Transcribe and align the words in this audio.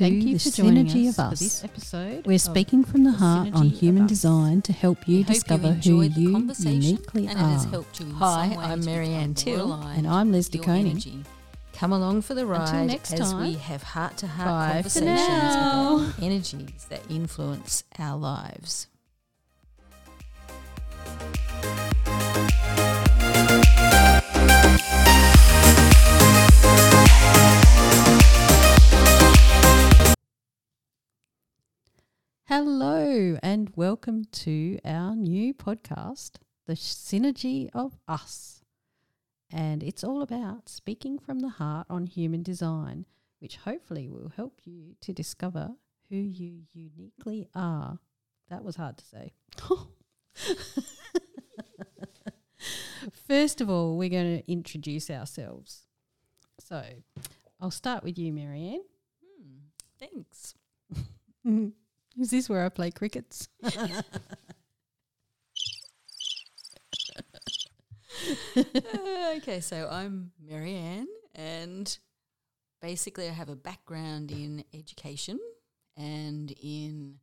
to 0.00 0.04
Thank 0.10 0.24
you 0.24 0.38
the 0.38 0.50
for 0.50 0.56
joining 0.56 0.86
Synergy 0.86 1.08
us 1.08 1.18
of 1.18 1.24
for 1.26 1.32
Us. 1.32 1.38
this 1.40 1.64
episode. 1.64 2.26
We're 2.26 2.34
of 2.34 2.40
speaking 2.40 2.84
from 2.84 3.04
the 3.04 3.10
The 3.10 3.18
heart 3.18 3.52
on 3.52 3.66
human 3.68 4.06
design 4.06 4.62
to 4.62 4.72
help 4.72 5.06
you 5.06 5.18
We 5.18 5.24
discover 5.24 5.76
you 5.82 6.00
who 6.00 6.02
you 6.20 6.52
uniquely 6.58 7.26
and 7.26 7.38
it 7.38 7.42
has 7.42 7.66
are. 7.66 7.68
helped 7.70 8.00
you 8.00 8.06
in 8.06 8.12
Hi, 8.12 8.48
some 8.48 8.58
way 8.58 8.64
I'm 8.64 8.80
to 8.80 8.86
Marianne 8.86 9.34
Till. 9.34 9.72
And 9.74 10.06
I'm 10.06 10.32
Liz 10.32 10.48
with 10.50 10.62
DeConing. 10.62 11.24
Come 11.74 11.92
along 11.92 12.22
for 12.22 12.32
the 12.34 12.46
ride 12.46 12.86
next 12.86 13.12
as 13.12 13.32
time. 13.32 13.42
we 13.42 13.54
have 13.54 13.82
heart 13.82 14.16
to 14.18 14.26
heart 14.26 14.72
conversations 14.72 15.04
now. 15.04 15.96
about 15.96 16.22
energies 16.22 16.86
that 16.88 17.02
influence 17.10 17.84
our 17.98 18.16
lives. 18.18 18.86
Hello, 32.52 33.38
and 33.44 33.70
welcome 33.76 34.24
to 34.32 34.80
our 34.84 35.14
new 35.14 35.54
podcast, 35.54 36.38
The 36.66 36.72
Synergy 36.72 37.70
of 37.72 37.96
Us. 38.08 38.64
And 39.52 39.84
it's 39.84 40.02
all 40.02 40.20
about 40.20 40.68
speaking 40.68 41.16
from 41.20 41.38
the 41.38 41.48
heart 41.48 41.86
on 41.88 42.06
human 42.06 42.42
design, 42.42 43.06
which 43.38 43.58
hopefully 43.58 44.08
will 44.08 44.32
help 44.34 44.62
you 44.64 44.96
to 45.00 45.12
discover 45.12 45.76
who 46.08 46.16
you 46.16 46.62
uniquely 46.72 47.46
are. 47.54 48.00
That 48.48 48.64
was 48.64 48.74
hard 48.74 48.98
to 48.98 49.04
say. 49.04 49.32
First 53.28 53.60
of 53.60 53.70
all, 53.70 53.96
we're 53.96 54.08
going 54.08 54.38
to 54.38 54.50
introduce 54.50 55.08
ourselves. 55.08 55.86
So 56.58 56.82
I'll 57.60 57.70
start 57.70 58.02
with 58.02 58.18
you, 58.18 58.32
Marianne. 58.32 58.82
Hmm, 59.22 59.58
thanks. 60.00 60.54
Is 62.20 62.30
this 62.30 62.50
where 62.50 62.64
I 62.64 62.68
play 62.68 62.90
crickets? 62.90 63.48
Okay, 69.36 69.60
so 69.60 69.88
I'm 69.90 70.32
Marianne, 70.38 71.08
and 71.34 71.98
basically, 72.82 73.28
I 73.28 73.32
have 73.32 73.48
a 73.48 73.56
background 73.56 74.30
in 74.30 74.64
education 74.74 75.38
and 75.96 76.52
in 76.60 77.14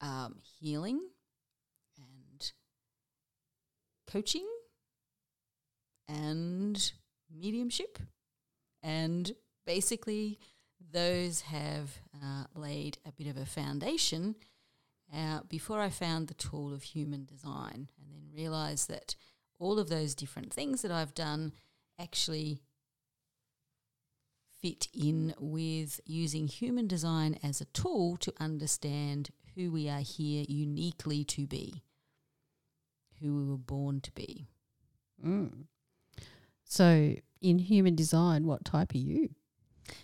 um, 0.00 0.36
healing 0.60 1.00
and 1.96 2.52
coaching 4.10 4.46
and 6.08 6.92
mediumship. 7.34 7.98
And 8.82 9.32
basically, 9.66 10.40
those 10.92 11.42
have 11.42 11.98
uh, 12.14 12.44
laid 12.54 12.98
a 13.06 13.12
bit 13.12 13.26
of 13.26 13.36
a 13.36 13.46
foundation 13.46 14.36
uh, 15.14 15.40
before 15.48 15.80
I 15.80 15.90
found 15.90 16.28
the 16.28 16.34
tool 16.34 16.72
of 16.72 16.82
human 16.82 17.24
design 17.24 17.88
and 17.98 18.12
then 18.12 18.30
realized 18.34 18.88
that 18.88 19.14
all 19.58 19.78
of 19.78 19.88
those 19.88 20.14
different 20.14 20.52
things 20.52 20.82
that 20.82 20.90
I've 20.90 21.14
done 21.14 21.52
actually 22.00 22.62
fit 24.60 24.88
in 24.94 25.34
with 25.38 26.00
using 26.04 26.46
human 26.46 26.86
design 26.86 27.38
as 27.42 27.60
a 27.60 27.66
tool 27.66 28.16
to 28.18 28.32
understand 28.38 29.30
who 29.54 29.70
we 29.72 29.88
are 29.88 30.00
here 30.00 30.44
uniquely 30.48 31.24
to 31.24 31.46
be, 31.46 31.82
who 33.20 33.36
we 33.36 33.44
were 33.44 33.58
born 33.58 34.00
to 34.02 34.12
be. 34.12 34.46
Mm. 35.24 35.64
So, 36.64 37.16
in 37.40 37.58
human 37.58 37.96
design, 37.96 38.46
what 38.46 38.64
type 38.64 38.94
are 38.94 38.98
you? 38.98 39.30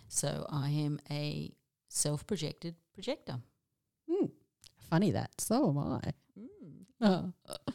So 0.08 0.47
I 0.50 0.70
am 0.70 0.98
a 1.10 1.52
self 1.88 2.26
projected 2.26 2.74
projector. 2.94 3.36
Mm. 4.10 4.30
Funny 4.91 5.10
that. 5.12 5.41
So 5.41 5.69
am 5.70 5.78
I. 5.78 6.00
Mm. 6.38 6.84
Oh. 7.00 7.32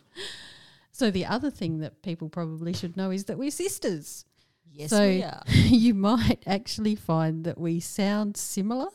So, 0.94 1.10
the 1.10 1.26
other 1.26 1.50
thing 1.50 1.80
that 1.80 2.04
people 2.04 2.30
probably 2.30 2.74
should 2.74 2.96
know 2.96 3.10
is 3.10 3.24
that 3.24 3.38
we're 3.40 3.50
sisters. 3.50 4.24
Yes, 4.72 4.92
So- 4.92 5.08
we 5.08 5.24
are. 5.24 5.42
you 5.48 5.96
might 5.96 6.44
actually 6.46 6.96
find 6.96 7.44
that 7.46 7.58
we 7.58 7.80
sound 7.80 8.38
similar. 8.38 8.86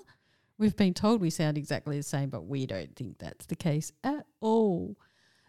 We've 0.56 0.77
been 0.77 0.94
told 0.94 1.21
we 1.21 1.31
sound 1.31 1.59
exactly 1.59 1.97
the 1.97 2.04
same, 2.04 2.31
but 2.31 2.47
we 2.47 2.65
don't 2.65 2.94
think 2.94 3.19
that's 3.19 3.47
the 3.47 3.56
case 3.56 3.91
at 4.04 4.25
all. 4.41 4.97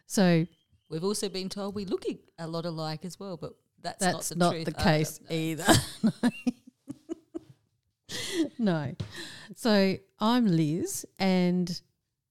So, 0.07 0.47
We've 0.89 1.03
also 1.03 1.29
been 1.29 1.49
told 1.49 1.75
we 1.75 1.85
look 1.85 2.05
a 2.39 2.47
lot 2.47 2.66
alike 2.66 3.05
as 3.05 3.19
well, 3.19 3.38
but 3.38 3.53
that's, 3.81 3.99
that's 3.99 4.35
not 4.35 4.53
not 4.53 4.53
the 4.53 4.63
the, 4.63 4.72
truth 4.72 4.84
case 4.84 5.19
either. 5.29 5.66
no. 8.59 8.95
So 9.56 9.97
I'm 10.19 10.47
Liz, 10.47 11.06
and 11.19 11.81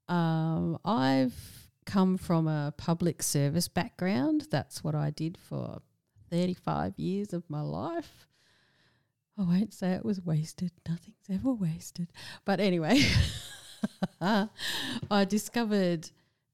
um, 0.09 0.78
I've 0.84 1.34
come 1.84 2.16
from 2.16 2.48
a 2.48 2.72
public 2.76 3.22
service 3.22 3.69
background. 3.69 4.48
That's 4.50 4.82
what 4.82 4.94
I 4.94 5.10
did 5.10 5.38
for 5.38 5.81
35 6.31 6.98
years 6.98 7.32
of 7.32 7.44
my 7.48 7.60
life. 7.60 8.26
I 9.38 9.42
won't 9.42 9.75
say 9.75 9.92
it 9.92 10.04
was 10.04 10.20
wasted. 10.22 10.72
Nothing's 10.88 11.16
ever 11.31 11.53
wasted. 11.53 12.09
But 12.44 12.59
anyway, 12.59 13.03
I 14.20 15.25
discovered 15.28 16.10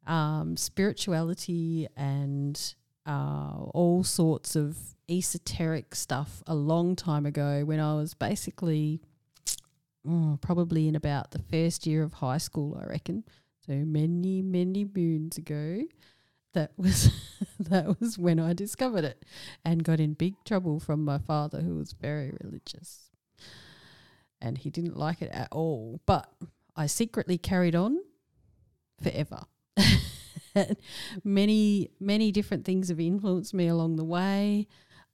um, 0.07 0.57
spirituality 0.57 1.87
and 1.97 2.75
uh, 3.07 3.55
all 3.73 4.03
sorts 4.03 4.57
of 4.57 4.77
esoteric 5.09 5.95
stuff 5.95 6.43
a 6.47 6.55
long 6.55 6.97
time 6.97 7.25
ago 7.25 7.65
when 7.65 7.79
I 7.79 7.95
was 7.95 8.15
basically 8.15 9.01
oh, 10.09 10.39
probably 10.41 10.89
in 10.89 10.97
about 10.97 11.31
the 11.31 11.39
first 11.39 11.87
year 11.87 12.03
of 12.03 12.15
high 12.15 12.39
school, 12.39 12.81
I 12.81 12.87
reckon. 12.87 13.25
So 13.67 13.73
many, 13.73 14.43
many 14.43 14.85
moons 14.85 15.39
ago. 15.39 15.83
That 16.55 16.73
was 16.77 17.11
that 17.61 18.01
was 18.01 18.19
when 18.19 18.39
I 18.39 18.53
discovered 18.53 19.05
it 19.05 19.25
and 19.65 19.85
got 19.85 20.01
in 20.01 20.15
big 20.15 20.35
trouble 20.45 20.81
from 20.81 21.05
my 21.05 21.19
father 21.19 21.61
who 21.61 21.77
was 21.77 21.93
very 21.93 22.33
religious. 22.43 23.11
And 24.41 24.59
he 24.59 24.71
didn't 24.71 24.97
like 24.97 25.23
it 25.23 25.31
at 25.33 25.49
all. 25.53 26.01
But 26.05 26.29
I 26.75 26.87
secretly 26.87 27.39
carried 27.39 27.77
on 27.77 27.99
forever. 29.01 29.45
many, 31.25 31.91
many 32.01 32.33
different 32.33 32.65
things 32.65 32.89
have 32.89 33.01
influenced 33.01 33.55
me 33.55 33.69
along 33.69 33.97
the 33.97 34.05
way. 34.05 34.67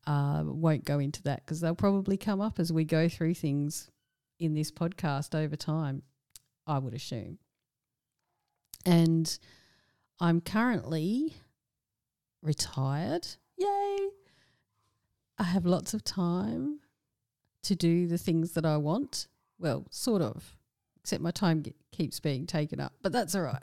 Uh, 0.06 0.42
won't 0.46 0.86
go 0.86 0.98
into 0.98 1.22
that 1.24 1.44
because 1.44 1.60
they'll 1.60 1.74
probably 1.74 2.16
come 2.16 2.40
up 2.40 2.58
as 2.58 2.72
we 2.72 2.84
go 2.84 3.08
through 3.08 3.34
things 3.34 3.90
in 4.38 4.54
this 4.54 4.70
podcast 4.70 5.34
over 5.34 5.56
time, 5.56 6.02
I 6.66 6.78
would 6.78 6.94
assume. 6.94 7.38
And 8.84 9.38
I'm 10.20 10.40
currently 10.40 11.36
retired. 12.42 13.26
Yay! 13.56 14.08
I 15.38 15.44
have 15.44 15.66
lots 15.66 15.94
of 15.94 16.04
time 16.04 16.80
to 17.62 17.74
do 17.74 18.06
the 18.06 18.18
things 18.18 18.52
that 18.52 18.64
I 18.64 18.76
want. 18.76 19.28
Well, 19.58 19.86
sort 19.90 20.22
of, 20.22 20.56
except 21.00 21.22
my 21.22 21.30
time 21.30 21.62
ge- 21.62 21.74
keeps 21.92 22.20
being 22.20 22.46
taken 22.46 22.80
up, 22.80 22.94
but 23.02 23.12
that's 23.12 23.34
all 23.34 23.42
right. 23.42 23.62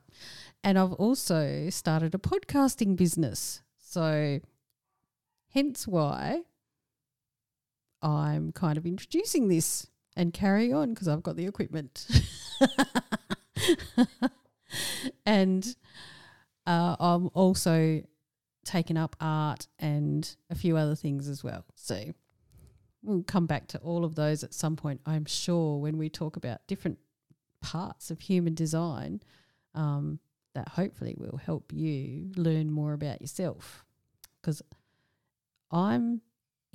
And 0.64 0.78
I've 0.78 0.94
also 0.94 1.70
started 1.70 2.16
a 2.16 2.18
podcasting 2.18 2.96
business. 2.96 3.62
So, 3.78 4.40
hence 5.50 5.88
why 5.88 6.42
I'm 8.02 8.52
kind 8.52 8.78
of 8.78 8.86
introducing 8.86 9.48
this 9.48 9.88
and 10.16 10.34
carry 10.34 10.72
on 10.72 10.94
because 10.94 11.08
I've 11.08 11.24
got 11.24 11.36
the 11.36 11.46
equipment. 11.46 12.08
and 15.26 15.76
uh, 16.66 16.96
I'm 17.00 17.30
also 17.34 18.02
taken 18.64 18.98
up 18.98 19.16
art 19.20 19.68
and 19.80 20.36
a 20.50 20.56
few 20.56 20.78
other 20.78 20.96
things 20.96 21.28
as 21.28 21.44
well. 21.44 21.66
So 21.76 22.14
we'll 23.04 23.24
come 23.24 23.46
back 23.46 23.68
to 23.68 23.78
all 23.80 24.04
of 24.04 24.16
those 24.16 24.44
at 24.44 24.54
some 24.54 24.76
point, 24.76 25.02
I'm 25.06 25.26
sure, 25.26 25.80
when 25.80 25.98
we 25.98 26.10
talk 26.10 26.36
about 26.36 26.66
different 26.68 26.98
parts 27.62 28.12
of 28.12 28.20
human 28.20 28.54
design 28.54 29.22
um, 29.74 30.20
that 30.54 30.70
hopefully 30.70 31.16
will 31.18 31.38
help 31.38 31.72
you 31.72 32.32
learn 32.36 32.72
more 32.72 32.94
about 32.94 33.22
yourself. 33.22 33.84
Because 34.42 34.62
I'm 35.72 36.22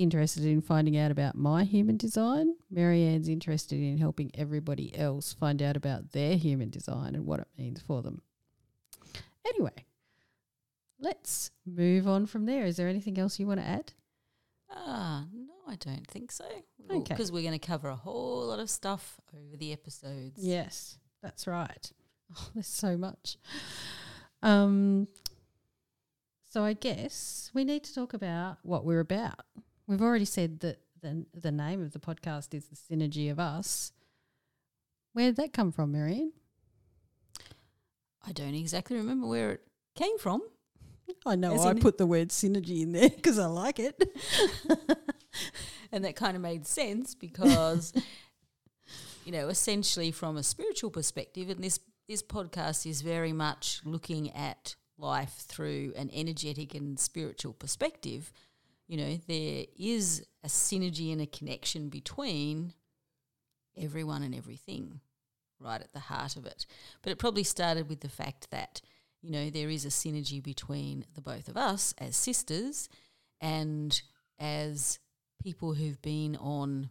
interested 0.01 0.45
in 0.45 0.61
finding 0.63 0.97
out 0.97 1.11
about 1.11 1.37
my 1.37 1.65
human 1.65 1.97
design. 1.97 2.55
Marianne's 2.71 3.29
interested 3.29 3.79
in 3.79 3.99
helping 3.99 4.31
everybody 4.35 4.97
else 4.97 5.33
find 5.33 5.63
out 5.63 5.77
about 5.77 6.13
their 6.13 6.37
human 6.37 6.71
design 6.71 7.15
and 7.15 7.27
what 7.27 7.41
it 7.41 7.49
means 7.59 7.83
for 7.83 8.03
them. 8.03 8.23
Anyway, 9.47 9.85
let's 10.99 11.51
move 11.67 12.09
on 12.09 12.27
from 12.27 12.47
there. 12.47 12.65
Is 12.65 12.77
there 12.77 12.89
anything 12.89 13.19
else 13.19 13.39
you 13.39 13.47
want 13.47 13.61
to 13.61 13.67
add? 13.67 13.93
Ah, 14.71 15.27
no, 15.33 15.53
I 15.69 15.77
don't 15.77 16.07
think 16.07 16.33
so. 16.33 16.45
Okay. 16.91 17.05
Because 17.09 17.31
we're 17.31 17.43
going 17.43 17.59
to 17.59 17.67
cover 17.67 17.89
a 17.89 17.97
whole 17.97 18.47
lot 18.47 18.59
of 18.59 18.71
stuff 18.71 19.21
over 19.35 19.57
the 19.57 19.73
episodes. 19.73 20.39
Yes, 20.39 20.99
that's 21.23 21.47
right. 21.47 21.93
Oh, 22.37 22.49
there's 22.55 22.67
so 22.67 22.97
much. 22.97 23.37
Um, 24.43 25.09
so 26.49 26.65
I 26.65 26.73
guess 26.73 27.51
we 27.55 27.65
need 27.65 27.85
to 27.85 27.95
talk 27.95 28.15
about 28.15 28.59
what 28.63 28.85
we're 28.85 29.01
about. 29.01 29.41
We've 29.91 30.03
already 30.03 30.25
said 30.25 30.61
that 30.61 30.79
the 31.03 31.27
the 31.35 31.51
name 31.51 31.83
of 31.83 31.93
the 31.93 31.99
podcast 31.99 32.55
is 32.55 32.67
the 32.67 32.77
synergy 32.77 33.29
of 33.29 33.41
us. 33.41 33.91
Where 35.15 35.27
did 35.27 35.37
that 35.37 35.53
come 35.53 35.73
from, 35.73 35.91
Marianne? 35.91 36.31
I 38.25 38.31
don't 38.31 38.55
exactly 38.55 38.97
remember 38.97 39.27
where 39.27 39.51
it 39.51 39.63
came 39.97 40.17
from. 40.19 40.43
I 41.27 41.35
know 41.35 41.55
As 41.55 41.67
I 41.67 41.75
put 41.75 41.99
the 41.99 42.07
word 42.07 42.29
synergy 42.29 42.83
in 42.83 42.93
there 42.93 43.11
because 43.17 43.37
I 43.37 43.47
like 43.47 43.81
it. 43.81 44.01
and 45.91 46.05
that 46.05 46.15
kind 46.15 46.37
of 46.37 46.43
made 46.43 46.69
sense 46.69 47.17
because 47.17 47.93
you 49.25 49.33
know 49.33 49.49
essentially 49.49 50.13
from 50.13 50.37
a 50.37 50.45
spiritual 50.45 50.91
perspective 50.91 51.51
and 51.51 51.65
this 51.65 51.81
this 52.09 52.23
podcast 52.23 52.87
is 52.87 53.03
very 53.03 53.33
much 53.33 53.81
looking 53.85 54.31
at 54.37 54.77
life 54.99 55.35
through 55.49 55.93
an 55.97 56.11
energetic 56.15 56.77
and 56.77 57.01
spiritual 57.01 57.55
perspective 57.55 58.33
you 58.91 58.97
know 58.97 59.21
there 59.29 59.67
is 59.79 60.27
a 60.43 60.49
synergy 60.49 61.13
and 61.13 61.21
a 61.21 61.27
connection 61.27 61.89
between 61.89 62.75
everyone 63.81 64.25
and 64.25 64.35
everything 64.35 65.01
right 65.61 65.81
at 65.81 65.93
the 65.93 66.01
heart 66.01 66.35
of 66.35 66.45
it 66.45 66.67
but 67.01 67.13
it 67.13 67.19
probably 67.19 67.45
started 67.45 67.89
with 67.89 68.01
the 68.01 68.09
fact 68.09 68.51
that 68.51 68.81
you 69.23 69.31
know 69.31 69.49
there 69.49 69.71
is 69.71 69.85
a 69.85 69.89
synergy 69.89 70.43
between 70.43 71.05
the 71.15 71.21
both 71.21 71.49
of 71.49 71.57
us 71.57 71.95
as 71.99 72.17
sisters 72.17 72.89
and 73.41 74.03
as 74.41 74.99
people 75.41 75.75
who've 75.75 76.03
been 76.03 76.35
on 76.37 76.91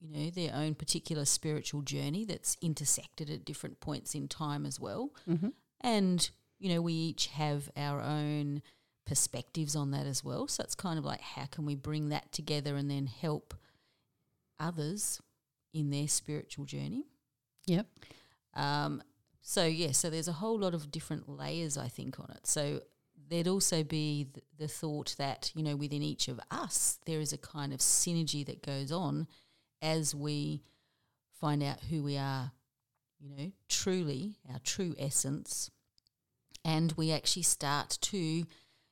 you 0.00 0.10
know 0.10 0.30
their 0.30 0.52
own 0.52 0.74
particular 0.74 1.24
spiritual 1.24 1.82
journey 1.82 2.24
that's 2.24 2.56
intersected 2.60 3.30
at 3.30 3.44
different 3.44 3.78
points 3.78 4.12
in 4.12 4.26
time 4.26 4.66
as 4.66 4.80
well 4.80 5.10
mm-hmm. 5.30 5.50
and 5.82 6.30
you 6.58 6.74
know 6.74 6.82
we 6.82 6.94
each 6.94 7.28
have 7.28 7.70
our 7.76 8.00
own 8.00 8.60
perspectives 9.08 9.74
on 9.74 9.90
that 9.90 10.06
as 10.06 10.22
well 10.22 10.46
so 10.46 10.62
it's 10.62 10.74
kind 10.74 10.98
of 10.98 11.04
like 11.04 11.20
how 11.20 11.46
can 11.46 11.64
we 11.64 11.74
bring 11.74 12.10
that 12.10 12.30
together 12.30 12.76
and 12.76 12.90
then 12.90 13.06
help 13.06 13.54
others 14.60 15.20
in 15.72 15.90
their 15.90 16.06
spiritual 16.08 16.64
journey 16.64 17.04
Yep. 17.66 17.86
um, 18.54 19.02
so 19.40 19.64
yeah, 19.64 19.92
so 19.92 20.10
there's 20.10 20.28
a 20.28 20.32
whole 20.32 20.58
lot 20.58 20.74
of 20.74 20.90
different 20.90 21.26
layers 21.28 21.78
I 21.78 21.88
think 21.88 22.20
on 22.20 22.30
it. 22.30 22.46
So 22.46 22.80
there'd 23.30 23.48
also 23.48 23.82
be 23.82 24.26
the, 24.32 24.42
the 24.58 24.68
thought 24.68 25.14
that 25.16 25.52
you 25.54 25.62
know 25.62 25.74
within 25.74 26.02
each 26.02 26.28
of 26.28 26.38
us 26.50 26.98
there 27.06 27.20
is 27.20 27.32
a 27.32 27.38
kind 27.38 27.72
of 27.72 27.80
synergy 27.80 28.44
that 28.44 28.62
goes 28.62 28.92
on 28.92 29.26
as 29.80 30.14
we 30.14 30.62
find 31.40 31.62
out 31.62 31.80
who 31.88 32.02
we 32.02 32.18
are, 32.18 32.52
you 33.18 33.30
know, 33.30 33.52
truly 33.68 34.36
our 34.52 34.58
true 34.58 34.94
essence, 34.98 35.70
and 36.64 36.92
we 36.96 37.10
actually 37.12 37.44
start 37.44 37.96
to 38.02 38.44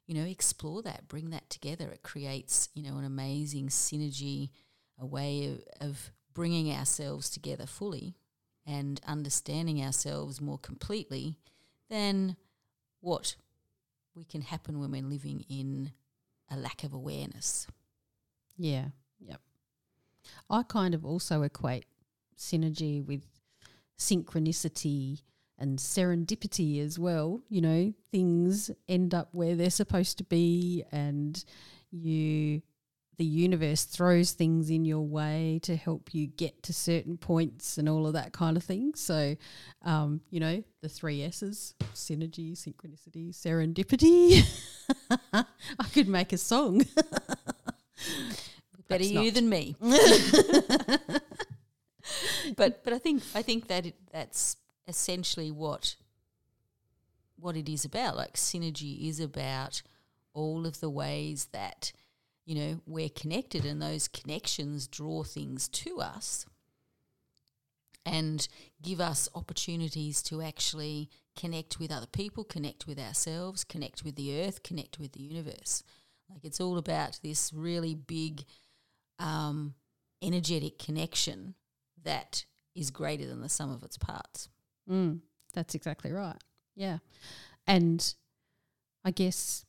you 0.06 0.14
know 0.14 0.24
explore 0.24 0.82
that, 0.82 1.08
bring 1.08 1.30
that 1.30 1.48
together. 1.50 1.90
It 1.90 2.02
creates 2.02 2.68
you 2.74 2.82
know 2.82 2.98
an 2.98 3.04
amazing 3.04 3.68
synergy, 3.68 4.50
a 4.98 5.06
way 5.06 5.46
of, 5.80 5.88
of 5.88 6.10
bringing 6.32 6.72
ourselves 6.72 7.30
together 7.30 7.66
fully 7.66 8.14
and 8.66 9.00
understanding 9.06 9.82
ourselves 9.82 10.40
more 10.40 10.58
completely 10.58 11.38
than 11.88 12.36
what 13.00 13.36
we 14.14 14.24
can 14.24 14.42
happen 14.42 14.80
when 14.80 14.90
we're 14.90 15.02
living 15.02 15.44
in 15.48 15.92
a 16.50 16.56
lack 16.56 16.84
of 16.84 16.92
awareness. 16.92 17.66
Yeah. 18.56 18.86
Yep. 19.20 19.40
I 20.50 20.62
kind 20.64 20.94
of 20.94 21.04
also 21.04 21.42
equate 21.42 21.86
synergy 22.36 23.04
with 23.04 23.22
synchronicity 23.98 25.22
and 25.58 25.78
serendipity 25.78 26.84
as 26.84 26.98
well. 26.98 27.40
You 27.48 27.60
know, 27.60 27.94
things 28.10 28.70
end 28.88 29.14
up 29.14 29.28
where 29.32 29.54
they're 29.54 29.70
supposed 29.70 30.18
to 30.18 30.24
be, 30.24 30.84
and 30.92 31.42
you, 31.90 32.62
the 33.18 33.24
universe 33.24 33.84
throws 33.84 34.32
things 34.32 34.70
in 34.70 34.84
your 34.84 35.06
way 35.06 35.60
to 35.62 35.76
help 35.76 36.14
you 36.14 36.26
get 36.26 36.62
to 36.64 36.72
certain 36.72 37.16
points 37.16 37.78
and 37.78 37.88
all 37.88 38.06
of 38.06 38.12
that 38.12 38.32
kind 38.32 38.56
of 38.56 38.64
thing. 38.64 38.92
So, 38.94 39.36
um, 39.82 40.20
you 40.30 40.40
know, 40.40 40.62
the 40.82 40.88
three 40.88 41.22
S's 41.22 41.74
synergy, 41.94 42.52
synchronicity, 42.52 43.30
serendipity. 43.30 44.44
I 45.32 45.84
could 45.92 46.08
make 46.08 46.32
a 46.32 46.38
song. 46.38 46.82
Better 48.88 49.04
you 49.04 49.24
not. 49.24 49.34
than 49.34 49.48
me. 49.48 49.76
but 52.56 52.84
but 52.84 52.92
I 52.92 52.98
think 52.98 53.22
I 53.34 53.42
think 53.42 53.68
that 53.68 53.86
it, 53.86 53.94
that's 54.12 54.56
essentially 54.86 55.50
what 55.50 55.96
what 57.38 57.56
it 57.56 57.68
is 57.68 57.84
about. 57.84 58.16
Like 58.16 58.34
synergy 58.34 59.08
is 59.08 59.20
about 59.20 59.82
all 60.32 60.66
of 60.66 60.80
the 60.80 60.90
ways 60.90 61.48
that 61.52 61.92
you 62.44 62.54
know 62.54 62.80
we're 62.86 63.08
connected, 63.08 63.64
and 63.64 63.80
those 63.80 64.08
connections 64.08 64.86
draw 64.86 65.22
things 65.22 65.68
to 65.68 66.00
us 66.00 66.46
and 68.06 68.46
give 68.80 69.00
us 69.00 69.28
opportunities 69.34 70.22
to 70.22 70.40
actually 70.40 71.10
connect 71.34 71.80
with 71.80 71.90
other 71.90 72.06
people, 72.06 72.44
connect 72.44 72.86
with 72.86 73.00
ourselves, 73.00 73.64
connect 73.64 74.04
with 74.04 74.14
the 74.14 74.40
earth, 74.40 74.62
connect 74.62 74.98
with 75.00 75.12
the 75.12 75.20
universe. 75.20 75.82
Like 76.30 76.44
it's 76.44 76.60
all 76.60 76.78
about 76.78 77.18
this 77.22 77.52
really 77.52 77.94
big 77.94 78.44
um, 79.18 79.74
energetic 80.22 80.78
connection 80.78 81.54
that 82.04 82.44
is 82.74 82.90
greater 82.90 83.26
than 83.26 83.40
the 83.40 83.48
sum 83.48 83.72
of 83.72 83.82
its 83.82 83.98
parts. 83.98 84.48
Mm, 84.88 85.20
that's 85.54 85.74
exactly 85.74 86.12
right. 86.12 86.36
Yeah. 86.74 86.98
And 87.66 88.14
I 89.04 89.10
guess 89.10 89.64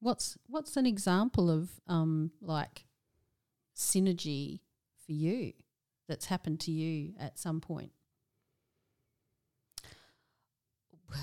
what's 0.00 0.36
what's 0.46 0.76
an 0.76 0.86
example 0.86 1.50
of 1.50 1.70
um 1.88 2.30
like 2.40 2.86
synergy 3.76 4.60
for 5.04 5.12
you 5.12 5.52
that's 6.08 6.26
happened 6.26 6.60
to 6.60 6.70
you 6.70 7.12
at 7.18 7.38
some 7.38 7.60
point? 7.60 7.92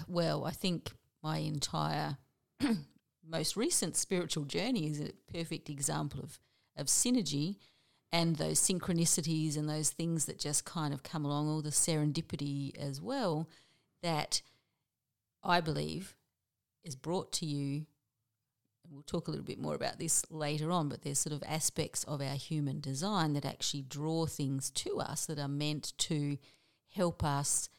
Well, 0.07 0.45
I 0.45 0.51
think 0.51 0.91
my 1.21 1.37
entire 1.39 2.17
most 3.27 3.57
recent 3.57 3.95
spiritual 3.95 4.45
journey 4.45 4.87
is 4.87 4.99
a 4.99 5.11
perfect 5.31 5.69
example 5.69 6.21
of, 6.21 6.39
of 6.77 6.87
synergy 6.87 7.57
and 8.11 8.35
those 8.35 8.59
synchronicities 8.59 9.57
and 9.57 9.69
those 9.69 9.89
things 9.89 10.25
that 10.25 10.39
just 10.39 10.65
kind 10.65 10.93
of 10.93 11.03
come 11.03 11.25
along, 11.25 11.49
all 11.49 11.61
the 11.61 11.69
serendipity 11.69 12.75
as 12.77 13.01
well, 13.01 13.49
that 14.01 14.41
I 15.43 15.61
believe 15.61 16.15
is 16.83 16.95
brought 16.95 17.31
to 17.33 17.45
you. 17.45 17.85
And 18.83 18.93
we'll 18.93 19.03
talk 19.03 19.27
a 19.27 19.31
little 19.31 19.45
bit 19.45 19.59
more 19.59 19.75
about 19.75 19.97
this 19.97 20.23
later 20.29 20.71
on, 20.71 20.89
but 20.89 21.01
there's 21.01 21.19
sort 21.19 21.33
of 21.33 21.43
aspects 21.47 22.03
of 22.03 22.21
our 22.21 22.35
human 22.35 22.79
design 22.79 23.33
that 23.33 23.45
actually 23.45 23.81
draw 23.81 24.27
things 24.27 24.69
to 24.71 24.99
us 24.99 25.25
that 25.25 25.39
are 25.39 25.47
meant 25.47 25.93
to 25.97 26.37
help 26.89 27.23
us 27.23 27.69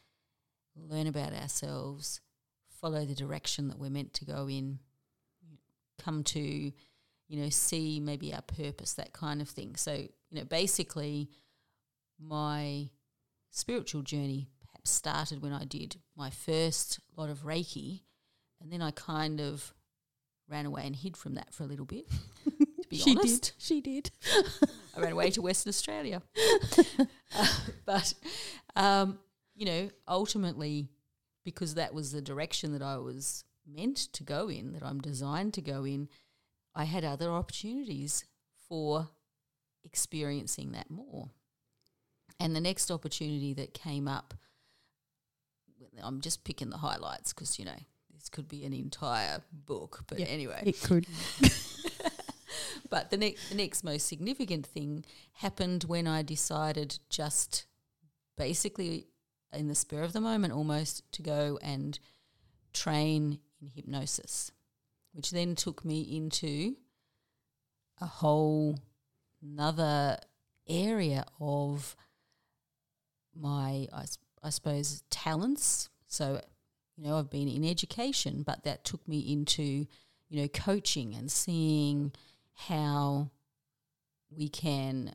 learn 0.75 1.07
about 1.07 1.33
ourselves, 1.33 2.21
follow 2.69 3.05
the 3.05 3.15
direction 3.15 3.69
that 3.69 3.79
we're 3.79 3.89
meant 3.89 4.13
to 4.13 4.25
go 4.25 4.47
in, 4.47 4.79
come 5.97 6.23
to, 6.23 6.39
you 6.39 7.41
know, 7.41 7.49
see 7.49 7.99
maybe 7.99 8.33
our 8.33 8.41
purpose, 8.41 8.93
that 8.93 9.13
kind 9.13 9.41
of 9.41 9.49
thing. 9.49 9.75
So, 9.75 10.07
you 10.29 10.39
know, 10.39 10.45
basically, 10.45 11.29
my 12.19 12.89
spiritual 13.51 14.01
journey 14.01 14.49
perhaps 14.61 14.91
started 14.91 15.41
when 15.41 15.53
I 15.53 15.65
did 15.65 15.97
my 16.15 16.29
first 16.29 16.99
lot 17.15 17.29
of 17.29 17.43
Reiki, 17.43 18.01
and 18.61 18.71
then 18.71 18.81
I 18.81 18.91
kind 18.91 19.39
of 19.39 19.73
ran 20.49 20.65
away 20.65 20.83
and 20.85 20.95
hid 20.95 21.17
from 21.17 21.35
that 21.35 21.53
for 21.53 21.63
a 21.63 21.67
little 21.67 21.85
bit. 21.85 22.09
To 22.09 22.89
be 22.89 22.97
she 22.97 23.15
honest, 23.17 23.43
did. 23.43 23.51
She 23.57 23.81
did. 23.81 24.11
I 24.95 25.01
ran 25.01 25.11
away 25.11 25.29
to 25.31 25.41
Western 25.41 25.69
Australia. 25.69 26.21
Uh, 27.35 27.45
but, 27.85 28.13
um, 28.77 29.19
you 29.53 29.65
know, 29.65 29.89
ultimately, 30.07 30.87
because 31.43 31.75
that 31.75 31.93
was 31.93 32.11
the 32.13 32.21
direction 32.21 32.71
that 32.71 32.81
I 32.81 32.97
was 32.97 33.43
meant 33.67 33.97
to 34.13 34.23
go 34.23 34.47
in, 34.47 34.71
that 34.71 34.81
I'm 34.81 35.01
designed 35.01 35.53
to 35.55 35.61
go 35.61 35.83
in, 35.83 36.07
I 36.73 36.85
had 36.85 37.03
other 37.03 37.29
opportunities 37.29 38.23
for 38.69 39.09
experiencing 39.87 40.73
that 40.73 40.91
more. 40.91 41.29
And 42.39 42.55
the 42.55 42.61
next 42.61 42.91
opportunity 42.91 43.53
that 43.55 43.73
came 43.73 44.07
up, 44.07 44.33
I'm 46.03 46.21
just 46.21 46.43
picking 46.43 46.69
the 46.69 46.77
highlights 46.77 47.33
because, 47.33 47.57
you 47.57 47.65
know, 47.65 47.79
this 48.13 48.29
could 48.29 48.47
be 48.47 48.65
an 48.65 48.73
entire 48.73 49.41
book. 49.51 50.03
But 50.07 50.19
Yeah, 50.19 50.25
anyway, 50.25 50.61
It 50.65 50.81
could. 50.83 51.07
but 52.89 53.09
the 53.09 53.17
next 53.17 53.49
the 53.49 53.55
next 53.55 53.83
most 53.83 54.07
significant 54.07 54.65
thing 54.65 55.05
happened 55.33 55.85
when 55.85 56.07
I 56.07 56.21
decided 56.21 56.99
just 57.09 57.65
basically 58.37 59.07
in 59.53 59.67
the 59.67 59.75
spur 59.75 60.03
of 60.03 60.13
the 60.13 60.21
moment 60.21 60.53
almost 60.53 61.09
to 61.13 61.21
go 61.21 61.57
and 61.61 61.97
train 62.73 63.39
in 63.61 63.67
hypnosis, 63.67 64.51
which 65.13 65.31
then 65.31 65.55
took 65.55 65.83
me 65.83 66.01
into 66.01 66.75
a 67.99 68.05
whole 68.05 68.77
another 69.41 70.17
area 70.67 71.25
of 71.39 71.95
my 73.35 73.87
I 74.43 74.49
suppose 74.49 75.03
talents. 75.09 75.89
So, 76.07 76.41
you 76.95 77.03
know, 77.03 77.17
I've 77.17 77.29
been 77.29 77.47
in 77.47 77.65
education, 77.65 78.43
but 78.43 78.63
that 78.63 78.83
took 78.83 79.05
me 79.07 79.19
into, 79.19 79.87
you 80.29 80.41
know, 80.41 80.47
coaching 80.47 81.15
and 81.15 81.31
seeing 81.31 82.13
how 82.53 83.31
we 84.29 84.49
can 84.49 85.13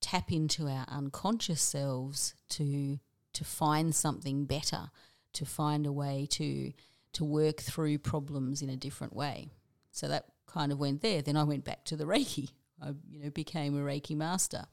tap 0.00 0.30
into 0.30 0.68
our 0.68 0.86
unconscious 0.88 1.60
selves 1.60 2.34
to 2.50 2.98
to 3.32 3.44
find 3.44 3.94
something 3.94 4.44
better, 4.44 4.90
to 5.32 5.44
find 5.44 5.86
a 5.86 5.92
way 5.92 6.26
to 6.30 6.72
to 7.14 7.24
work 7.24 7.60
through 7.60 7.98
problems 7.98 8.60
in 8.60 8.68
a 8.68 8.76
different 8.76 9.14
way. 9.14 9.50
So 9.90 10.08
that 10.08 10.26
kind 10.46 10.72
of 10.72 10.78
went 10.78 11.00
there. 11.00 11.22
Then 11.22 11.36
I 11.36 11.44
went 11.44 11.64
back 11.64 11.84
to 11.86 11.96
the 11.96 12.04
Reiki. 12.04 12.50
I 12.84 12.92
you 13.10 13.22
know 13.22 13.30
became 13.30 13.76
a 13.76 13.82
Reiki 13.82 14.16
master 14.16 14.66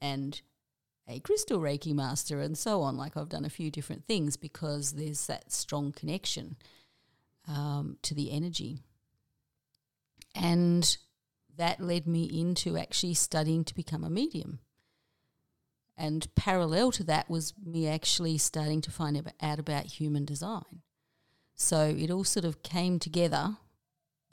and 0.00 0.40
a 1.06 1.20
crystal 1.20 1.60
Reiki 1.60 1.94
master 1.94 2.40
and 2.40 2.56
so 2.56 2.82
on. 2.82 2.96
Like 2.96 3.16
I've 3.16 3.28
done 3.28 3.44
a 3.44 3.50
few 3.50 3.70
different 3.70 4.06
things 4.06 4.36
because 4.36 4.92
there's 4.92 5.26
that 5.26 5.52
strong 5.52 5.92
connection 5.92 6.56
um, 7.46 7.98
to 8.02 8.14
the 8.14 8.30
energy. 8.32 8.80
And 10.34 10.96
that 11.56 11.80
led 11.80 12.06
me 12.06 12.24
into 12.24 12.76
actually 12.76 13.14
studying 13.14 13.64
to 13.64 13.74
become 13.74 14.02
a 14.02 14.10
medium. 14.10 14.60
And 15.96 16.26
parallel 16.34 16.90
to 16.92 17.04
that 17.04 17.30
was 17.30 17.54
me 17.64 17.86
actually 17.86 18.38
starting 18.38 18.80
to 18.80 18.90
find 18.90 19.30
out 19.40 19.58
about 19.58 19.86
human 19.86 20.24
design. 20.24 20.82
So 21.54 21.94
it 21.96 22.10
all 22.10 22.24
sort 22.24 22.44
of 22.44 22.62
came 22.64 22.98
together. 22.98 23.58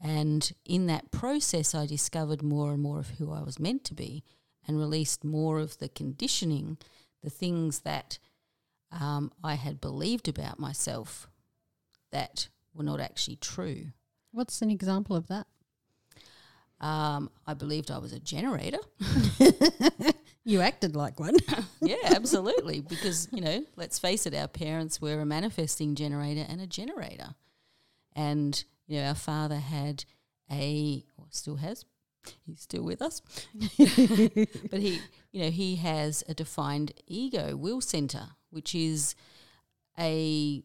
And 0.03 0.51
in 0.65 0.87
that 0.87 1.11
process, 1.11 1.75
I 1.75 1.85
discovered 1.85 2.41
more 2.41 2.71
and 2.71 2.81
more 2.81 2.99
of 2.99 3.11
who 3.11 3.31
I 3.31 3.43
was 3.43 3.59
meant 3.59 3.83
to 3.85 3.93
be 3.93 4.23
and 4.67 4.79
released 4.79 5.23
more 5.23 5.59
of 5.59 5.77
the 5.77 5.89
conditioning, 5.89 6.77
the 7.23 7.29
things 7.29 7.79
that 7.81 8.17
um, 8.91 9.31
I 9.43 9.55
had 9.55 9.79
believed 9.79 10.27
about 10.27 10.59
myself 10.59 11.27
that 12.11 12.49
were 12.73 12.83
not 12.83 12.99
actually 12.99 13.37
true. 13.37 13.87
What's 14.31 14.61
an 14.61 14.71
example 14.71 15.15
of 15.15 15.27
that? 15.27 15.47
Um, 16.79 17.29
I 17.45 17.53
believed 17.53 17.91
I 17.91 17.99
was 17.99 18.11
a 18.11 18.19
generator. 18.19 18.79
you 20.43 20.61
acted 20.61 20.95
like 20.95 21.19
one. 21.19 21.35
yeah, 21.81 21.97
absolutely. 22.05 22.81
Because, 22.81 23.27
you 23.31 23.41
know, 23.41 23.63
let's 23.75 23.99
face 23.99 24.25
it, 24.25 24.33
our 24.33 24.47
parents 24.47 24.99
were 24.99 25.19
a 25.19 25.25
manifesting 25.25 25.93
generator 25.93 26.45
and 26.49 26.59
a 26.59 26.65
generator. 26.65 27.35
And, 28.15 28.63
you 28.91 28.99
know, 28.99 29.07
our 29.07 29.15
father 29.15 29.55
had 29.55 30.03
a, 30.51 31.05
or 31.17 31.25
still 31.29 31.55
has, 31.55 31.85
he's 32.45 32.59
still 32.59 32.83
with 32.83 33.01
us. 33.01 33.21
but 33.77 34.79
he, 34.79 34.99
you 35.31 35.43
know, 35.43 35.49
he 35.49 35.77
has 35.77 36.25
a 36.27 36.33
defined 36.33 36.91
ego 37.07 37.55
will 37.55 37.79
center, 37.79 38.31
which 38.49 38.75
is 38.75 39.15
a 39.97 40.61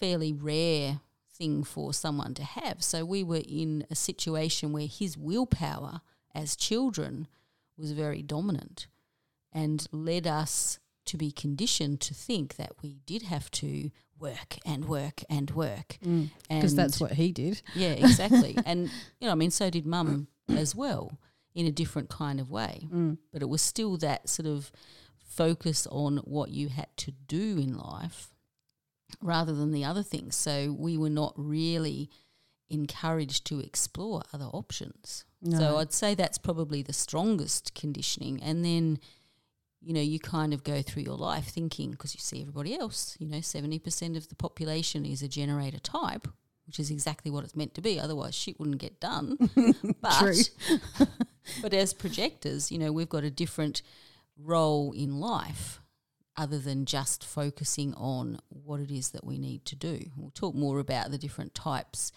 fairly 0.00 0.32
rare 0.32 1.00
thing 1.30 1.64
for 1.64 1.92
someone 1.92 2.32
to 2.32 2.44
have. 2.44 2.82
So 2.82 3.04
we 3.04 3.22
were 3.22 3.42
in 3.46 3.86
a 3.90 3.94
situation 3.94 4.72
where 4.72 4.86
his 4.86 5.18
willpower 5.18 6.00
as 6.34 6.56
children 6.56 7.28
was 7.76 7.92
very 7.92 8.22
dominant 8.22 8.86
and 9.52 9.86
led 9.92 10.26
us 10.26 10.78
to 11.04 11.18
be 11.18 11.30
conditioned 11.30 12.00
to 12.00 12.14
think 12.14 12.56
that 12.56 12.72
we 12.82 13.00
did 13.04 13.24
have 13.24 13.50
to 13.50 13.90
work 14.18 14.56
and 14.64 14.86
work 14.86 15.22
and 15.28 15.50
work. 15.50 15.98
Because 16.00 16.74
mm, 16.74 16.76
that's 16.76 17.00
what 17.00 17.12
he 17.12 17.32
did. 17.32 17.62
Yeah, 17.74 17.90
exactly. 17.90 18.56
and, 18.66 18.90
you 19.20 19.26
know, 19.26 19.32
I 19.32 19.34
mean, 19.34 19.50
so 19.50 19.70
did 19.70 19.86
mum 19.86 20.28
as 20.48 20.74
well 20.74 21.18
in 21.54 21.66
a 21.66 21.72
different 21.72 22.08
kind 22.08 22.40
of 22.40 22.50
way. 22.50 22.86
Mm. 22.92 23.18
But 23.32 23.42
it 23.42 23.48
was 23.48 23.62
still 23.62 23.96
that 23.98 24.28
sort 24.28 24.46
of 24.46 24.70
focus 25.18 25.86
on 25.90 26.18
what 26.18 26.50
you 26.50 26.68
had 26.68 26.88
to 26.96 27.12
do 27.12 27.58
in 27.58 27.76
life 27.76 28.34
rather 29.22 29.52
than 29.52 29.72
the 29.72 29.84
other 29.84 30.02
things. 30.02 30.36
So 30.36 30.74
we 30.78 30.96
were 30.96 31.10
not 31.10 31.34
really 31.36 32.10
encouraged 32.68 33.46
to 33.46 33.60
explore 33.60 34.22
other 34.32 34.46
options. 34.46 35.24
No. 35.42 35.58
So 35.58 35.76
I'd 35.78 35.92
say 35.92 36.14
that's 36.14 36.38
probably 36.38 36.82
the 36.82 36.92
strongest 36.92 37.74
conditioning. 37.74 38.42
And 38.42 38.64
then, 38.64 38.98
you 39.86 39.92
know, 39.92 40.00
you 40.00 40.18
kind 40.18 40.52
of 40.52 40.64
go 40.64 40.82
through 40.82 41.04
your 41.04 41.16
life 41.16 41.44
thinking, 41.44 41.92
because 41.92 42.12
you 42.12 42.18
see 42.18 42.40
everybody 42.40 42.74
else, 42.74 43.16
you 43.20 43.28
know, 43.28 43.36
70% 43.36 44.16
of 44.16 44.28
the 44.28 44.34
population 44.34 45.06
is 45.06 45.22
a 45.22 45.28
generator 45.28 45.78
type, 45.78 46.26
which 46.66 46.80
is 46.80 46.90
exactly 46.90 47.30
what 47.30 47.44
it's 47.44 47.54
meant 47.54 47.72
to 47.74 47.80
be. 47.80 48.00
Otherwise, 48.00 48.34
shit 48.34 48.58
wouldn't 48.58 48.78
get 48.78 48.98
done. 48.98 49.38
but, 50.00 50.50
but 51.62 51.72
as 51.72 51.94
projectors, 51.94 52.72
you 52.72 52.80
know, 52.80 52.90
we've 52.90 53.08
got 53.08 53.22
a 53.22 53.30
different 53.30 53.82
role 54.36 54.90
in 54.90 55.20
life 55.20 55.80
other 56.36 56.58
than 56.58 56.84
just 56.84 57.24
focusing 57.24 57.94
on 57.94 58.40
what 58.48 58.80
it 58.80 58.90
is 58.90 59.10
that 59.10 59.24
we 59.24 59.38
need 59.38 59.64
to 59.66 59.76
do. 59.76 60.00
We'll 60.16 60.30
talk 60.30 60.56
more 60.56 60.80
about 60.80 61.12
the 61.12 61.18
different 61.18 61.54
types 61.54 62.10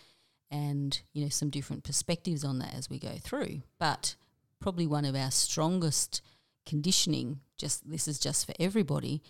and 0.49 0.99
you 1.13 1.21
know 1.21 1.29
some 1.29 1.51
different 1.51 1.83
perspectives 1.83 2.43
on 2.43 2.57
that 2.57 2.73
as 2.73 2.89
we 2.89 2.97
go 2.97 3.13
through. 3.21 3.61
But 3.77 4.15
probably 4.59 4.87
one 4.87 5.05
of 5.05 5.15
our 5.15 5.29
strongest 5.29 6.23
conditioning, 6.69 7.39
just 7.57 7.89
this 7.89 8.07
is 8.07 8.19
just 8.19 8.45
for 8.45 8.53
everybody, 8.59 9.21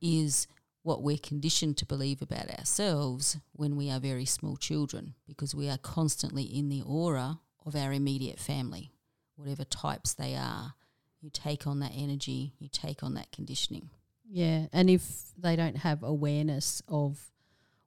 is 0.00 0.48
what 0.82 1.02
we're 1.02 1.18
conditioned 1.18 1.76
to 1.76 1.86
believe 1.86 2.22
about 2.22 2.50
ourselves 2.50 3.36
when 3.52 3.76
we 3.76 3.90
are 3.90 4.00
very 4.00 4.24
small 4.24 4.56
children, 4.56 5.14
because 5.26 5.54
we 5.54 5.68
are 5.68 5.78
constantly 5.78 6.42
in 6.42 6.68
the 6.68 6.82
aura 6.82 7.38
of 7.66 7.76
our 7.76 7.92
immediate 7.92 8.40
family, 8.40 8.90
whatever 9.36 9.64
types 9.64 10.14
they 10.14 10.34
are. 10.34 10.74
You 11.20 11.30
take 11.30 11.66
on 11.66 11.80
that 11.80 11.92
energy, 11.94 12.54
you 12.58 12.68
take 12.70 13.02
on 13.02 13.14
that 13.14 13.32
conditioning. 13.32 13.90
Yeah, 14.30 14.66
and 14.72 14.88
if 14.90 15.04
they 15.36 15.56
don't 15.56 15.78
have 15.78 16.02
awareness 16.02 16.82
of 16.88 17.18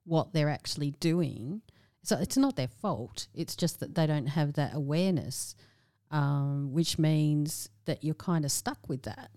what 0.04 0.32
they're 0.32 0.50
actually 0.50 0.92
doing, 1.00 1.62
so 2.02 2.18
it's 2.18 2.36
not 2.36 2.56
their 2.56 2.68
fault. 2.68 3.28
It's 3.34 3.56
just 3.56 3.80
that 3.80 3.94
they 3.94 4.06
don't 4.06 4.26
have 4.26 4.54
that 4.54 4.74
awareness, 4.74 5.54
um, 6.12 6.72
which 6.72 6.98
means 6.98 7.70
that 7.86 8.04
you're 8.04 8.14
kind 8.14 8.44
of 8.44 8.52
stuck 8.52 8.88
with 8.88 9.02
that. 9.02 9.30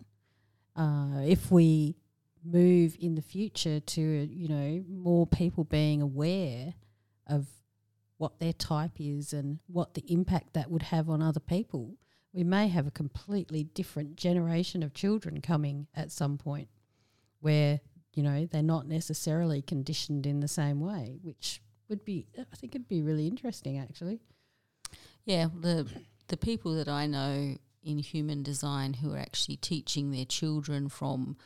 Uh, 0.76 1.22
if 1.26 1.50
we 1.50 1.96
move 2.44 2.96
in 3.00 3.16
the 3.16 3.22
future 3.22 3.80
to 3.80 4.02
you 4.02 4.48
know 4.48 4.84
more 4.88 5.26
people 5.26 5.64
being 5.64 6.00
aware 6.02 6.76
of 7.26 7.48
what 8.18 8.40
their 8.40 8.54
type 8.54 8.92
is 9.00 9.34
and 9.34 9.60
what 9.66 9.96
the 9.96 10.04
impact 10.08 10.54
that 10.54 10.70
would 10.70 10.84
have 10.84 11.10
on 11.10 11.22
other 11.22 11.40
people, 11.40 11.96
we 12.32 12.44
may 12.44 12.68
have 12.68 12.86
a 12.86 12.92
completely 12.92 13.64
different 13.64 14.16
generation 14.16 14.84
of 14.84 14.94
children 14.94 15.42
coming 15.42 15.88
at 15.96 16.12
some 16.12 16.38
point 16.38 16.68
where 17.40 17.80
you 18.14 18.22
know 18.22 18.46
they're 18.46 18.62
not 18.62 18.86
necessarily 18.88 19.62
conditioned 19.62 20.28
in 20.28 20.42
the 20.42 20.48
same 20.48 20.82
way, 20.82 21.20
which 21.22 21.62
would 21.88 22.04
be 22.04 22.28
I 22.38 22.56
think 22.58 22.76
it'd 22.76 22.90
be 22.90 23.02
really 23.02 23.28
interesting 23.28 23.78
actually. 23.78 24.20
Yeah, 25.24 25.48
the 25.58 25.88
the 26.28 26.38
people 26.38 26.76
that 26.76 26.88
I 26.88 27.08
know 27.08 27.58
in 27.84 28.00
human 28.00 28.44
design 28.44 28.96
who 28.96 29.14
are 29.14 29.20
actually 29.20 29.58
teaching 29.58 30.12
their 30.12 30.26
children 30.26 30.90
from 30.90 31.38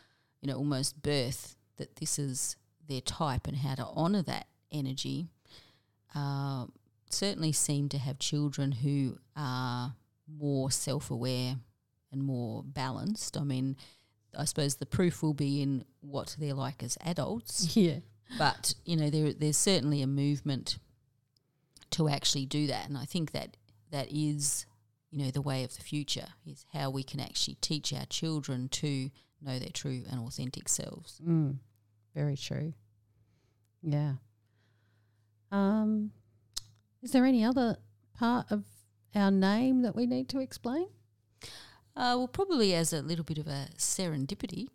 you 0.41 0.47
know 0.47 0.57
almost 0.57 1.01
birth 1.01 1.55
that 1.77 1.97
this 1.97 2.17
is 2.17 2.55
their 2.87 3.01
type 3.01 3.47
and 3.47 3.57
how 3.57 3.75
to 3.75 3.85
honor 3.93 4.21
that 4.23 4.47
energy 4.71 5.27
uh, 6.15 6.65
certainly 7.09 7.51
seem 7.51 7.89
to 7.89 7.97
have 7.97 8.19
children 8.19 8.71
who 8.71 9.17
are 9.35 9.95
more 10.27 10.71
self 10.71 11.11
aware 11.11 11.55
and 12.11 12.23
more 12.23 12.63
balanced. 12.63 13.37
I 13.37 13.43
mean, 13.43 13.75
I 14.37 14.45
suppose 14.45 14.75
the 14.75 14.85
proof 14.85 15.21
will 15.21 15.33
be 15.33 15.61
in 15.61 15.85
what 16.01 16.35
they're 16.39 16.53
like 16.53 16.83
as 16.83 16.97
adults. 17.01 17.75
Yeah. 17.75 17.99
But, 18.37 18.75
you 18.85 18.95
know, 18.95 19.09
there 19.09 19.33
there's 19.33 19.57
certainly 19.57 20.03
a 20.03 20.07
movement 20.07 20.77
to 21.89 22.07
actually 22.07 22.45
do 22.45 22.67
that. 22.67 22.87
And 22.87 22.95
I 22.95 23.05
think 23.05 23.31
that 23.31 23.57
that 23.89 24.11
is, 24.11 24.67
you 25.11 25.23
know, 25.23 25.31
the 25.31 25.41
way 25.41 25.63
of 25.63 25.75
the 25.75 25.81
future 25.83 26.27
is 26.45 26.65
how 26.73 26.89
we 26.89 27.03
can 27.03 27.19
actually 27.19 27.55
teach 27.61 27.93
our 27.93 28.05
children 28.05 28.69
to 28.69 29.09
know 29.41 29.57
their 29.57 29.69
true 29.73 30.03
and 30.09 30.19
authentic 30.21 30.69
selves. 30.69 31.19
Mm, 31.25 31.57
very 32.13 32.37
true. 32.37 32.73
Yeah. 33.81 34.13
Um, 35.51 36.11
is 37.01 37.11
there 37.11 37.25
any 37.25 37.43
other 37.43 37.77
part 38.13 38.51
of 38.51 38.65
our 39.15 39.31
name 39.31 39.81
that 39.81 39.95
we 39.95 40.05
need 40.05 40.29
to 40.29 40.39
explain? 40.39 40.87
Uh, 41.95 42.15
well, 42.17 42.27
probably 42.27 42.73
as 42.75 42.93
a 42.93 43.01
little 43.01 43.25
bit 43.25 43.37
of 43.37 43.47
a 43.47 43.67
serendipity. 43.77 44.67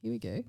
here 0.00 0.12
we 0.12 0.18
go. 0.18 0.42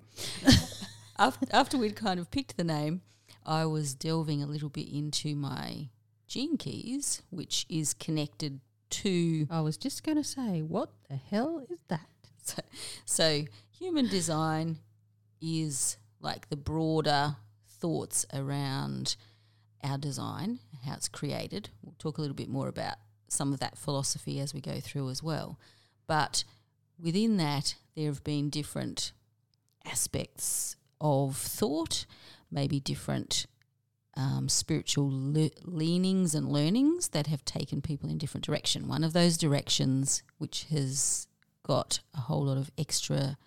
after, 1.19 1.45
after 1.51 1.77
we'd 1.77 1.95
kind 1.95 2.19
of 2.19 2.31
picked 2.31 2.57
the 2.57 2.63
name, 2.63 3.01
I 3.45 3.65
was 3.65 3.95
delving 3.95 4.41
a 4.41 4.47
little 4.47 4.69
bit 4.69 4.89
into 4.89 5.35
my 5.35 5.89
gene 6.27 6.57
keys, 6.57 7.21
which 7.29 7.65
is 7.69 7.93
connected 7.93 8.61
to. 8.89 9.47
I 9.49 9.61
was 9.61 9.77
just 9.77 10.03
going 10.03 10.17
to 10.17 10.23
say, 10.23 10.61
what 10.61 10.89
the 11.09 11.15
hell 11.15 11.63
is 11.69 11.79
that? 11.87 12.01
So, 12.47 12.61
so, 13.03 13.43
human 13.69 14.07
design 14.07 14.77
is 15.41 15.97
like 16.21 16.47
the 16.47 16.55
broader 16.55 17.35
thoughts 17.67 18.25
around 18.33 19.17
our 19.83 19.97
design, 19.97 20.59
how 20.85 20.93
it's 20.93 21.09
created. 21.09 21.69
We'll 21.83 21.95
talk 21.99 22.17
a 22.17 22.21
little 22.21 22.37
bit 22.37 22.47
more 22.47 22.69
about 22.69 22.95
some 23.27 23.53
of 23.53 23.59
that 23.59 23.77
philosophy 23.77 24.39
as 24.39 24.53
we 24.53 24.61
go 24.61 24.79
through 24.79 25.09
as 25.09 25.21
well. 25.21 25.59
But 26.07 26.45
within 26.97 27.37
that, 27.37 27.75
there 27.95 28.07
have 28.07 28.23
been 28.23 28.49
different 28.49 29.11
aspects 29.85 30.75
of 30.99 31.35
thought, 31.35 32.05
maybe 32.49 32.79
different 32.79 33.45
um, 34.17 34.49
spiritual 34.49 35.09
le- 35.11 35.51
leanings 35.63 36.33
and 36.35 36.51
learnings 36.51 37.09
that 37.09 37.27
have 37.27 37.45
taken 37.45 37.81
people 37.81 38.09
in 38.09 38.17
different 38.17 38.43
direction. 38.45 38.87
One 38.87 39.03
of 39.03 39.13
those 39.13 39.37
directions, 39.37 40.23
which 40.39 40.65
has 40.71 41.27
got 41.63 41.99
a 42.15 42.21
whole 42.21 42.45
lot 42.45 42.57
of 42.57 42.71
extra 42.77 43.37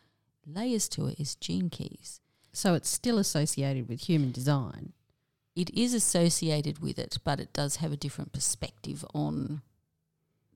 layers 0.47 0.89
to 0.91 1.07
it 1.09 1.19
is 1.21 1.35
gene 1.35 1.69
keys. 1.71 2.21
So 2.53 2.75
it's 2.75 2.89
still 2.89 3.19
associated 3.19 3.89
with 3.89 4.03
human 4.09 4.31
design. 4.33 4.93
It 5.57 5.71
is 5.75 5.93
associated 5.93 6.79
with 6.81 6.99
it, 6.99 7.19
but 7.25 7.41
it 7.41 7.53
does 7.53 7.77
have 7.77 7.93
a 7.93 7.97
different 7.97 8.33
perspective 8.33 9.05
on 9.13 9.63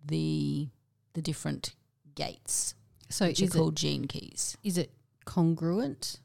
the 0.04 0.68
the 1.14 1.22
different 1.22 1.74
gates, 2.14 2.74
So 3.08 3.26
which 3.26 3.40
are 3.40 3.44
is 3.44 3.54
it, 3.54 3.58
called 3.58 3.76
gene 3.76 4.06
keys. 4.06 4.56
is 4.64 4.76
it 4.78 4.90
congruent? 5.24 6.18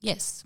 Yes, 0.00 0.44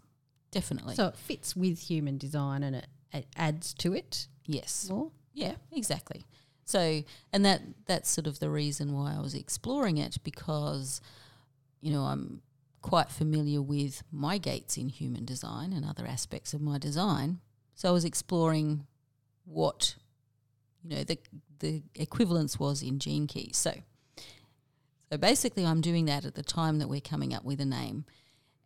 definitely. 0.51 0.95
So 0.95 1.07
it 1.07 1.17
fits 1.17 1.57
with 1.57 1.91
human 1.91 2.19
design 2.19 2.63
and 2.63 2.77
it, 2.77 2.87
it 3.13 3.27
adds 3.37 3.75
to 3.75 3.95
it 3.95 4.29
yes. 4.47 4.89
more? 4.91 5.11
Yeah, 5.33 5.55
exactly. 5.73 6.25
So, 6.65 7.03
and 7.33 7.45
that 7.45 7.63
that's 7.87 8.09
sort 8.09 8.27
of 8.27 8.39
the 8.39 8.51
reason 8.51 8.93
why 8.93 9.15
I 9.17 9.21
was 9.21 9.35
exploring 9.35 9.99
it 9.99 10.19
because, 10.23 11.01
you 11.81 11.93
know, 11.93 12.03
I'm 12.03 12.43
quite 12.83 13.11
familiar 13.11 13.61
with 13.61 14.03
my 14.13 14.39
gates 14.39 14.77
in 14.77 14.89
human 14.89 15.25
design 15.25 15.73
and 15.73 15.85
other 15.85 16.07
aspects 16.07 16.55
of 16.55 16.61
my 16.61 16.79
design. 16.79 17.41
So 17.75 17.89
I 17.89 17.93
was 17.93 18.05
exploring 18.05 18.87
what, 19.45 19.97
you 20.83 20.91
know, 20.97 21.05
the 21.05 21.19
the 21.59 21.83
equivalence 21.95 22.59
was 22.59 22.83
in 22.83 22.99
gene 22.99 23.27
keys. 23.27 23.57
So, 23.57 23.73
so 25.11 25.19
basically, 25.19 25.67
I'm 25.67 25.81
doing 25.81 26.05
that 26.07 26.25
at 26.25 26.35
the 26.35 26.43
time 26.43 26.79
that 26.79 26.89
we're 26.89 27.01
coming 27.01 27.35
up 27.35 27.45
with 27.45 27.61
a 27.61 27.67
name, 27.67 28.05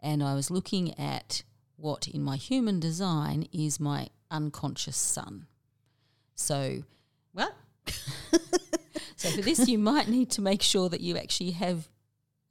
and 0.01 0.23
I 0.23 0.35
was 0.35 0.51
looking 0.51 0.99
at 0.99 1.43
what 1.77 2.09
in 2.09 2.23
my 2.23 2.37
human 2.37 2.81
design 2.81 3.47
is 3.53 3.81
my 3.81 4.09
unconscious 4.31 4.97
sun. 4.97 5.47
So 6.35 6.83
What? 7.33 7.55
so 9.17 9.31
for 9.31 9.43
this, 9.43 9.69
you 9.69 9.79
might 9.79 10.09
need 10.09 10.31
to 10.31 10.43
make 10.43 10.63
sure 10.63 10.89
that 10.89 11.01
you 11.01 11.17
actually 11.17 11.53
have 11.53 11.89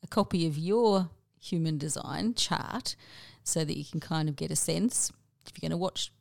a 0.03 0.07
copy 0.07 0.45
of 0.45 0.57
your 0.57 1.09
human 1.39 1.77
design 1.77 2.33
chart, 2.33 2.95
so 3.43 3.65
that 3.65 3.77
you 3.77 3.85
can 3.85 3.99
kind 3.99 4.29
of 4.29 4.35
get 4.35 4.51
a 4.51 4.55
sense. 4.55 5.11
If 5.45 5.53
you're 5.55 5.67
going 5.69 5.77
to 5.77 5.81
watch, 5.81 6.11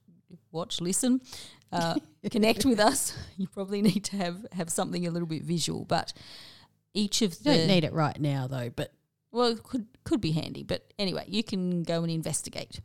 watch, 0.50 0.80
listen, 0.80 1.20
uh, 1.72 1.96
connect 2.30 2.64
with 2.64 2.80
us, 2.80 3.16
you 3.36 3.46
probably 3.46 3.82
need 3.82 4.04
to 4.04 4.16
have 4.16 4.46
have 4.52 4.70
something 4.70 5.06
a 5.06 5.10
little 5.10 5.28
bit 5.28 5.42
visual. 5.42 5.84
But 5.84 6.12
each 6.94 7.22
of 7.22 7.32
You 7.32 7.52
the 7.52 7.58
don't 7.58 7.66
need 7.68 7.84
it 7.84 7.92
right 7.92 8.20
now 8.20 8.46
though, 8.48 8.70
but 8.74 8.92
well, 9.32 9.48
it 9.52 9.62
could 9.62 9.86
could 10.04 10.20
be 10.20 10.32
handy, 10.32 10.62
but 10.62 10.92
anyway, 10.98 11.24
you 11.26 11.42
can 11.42 11.82
go 11.82 12.02
and 12.02 12.10
investigate. 12.10 12.80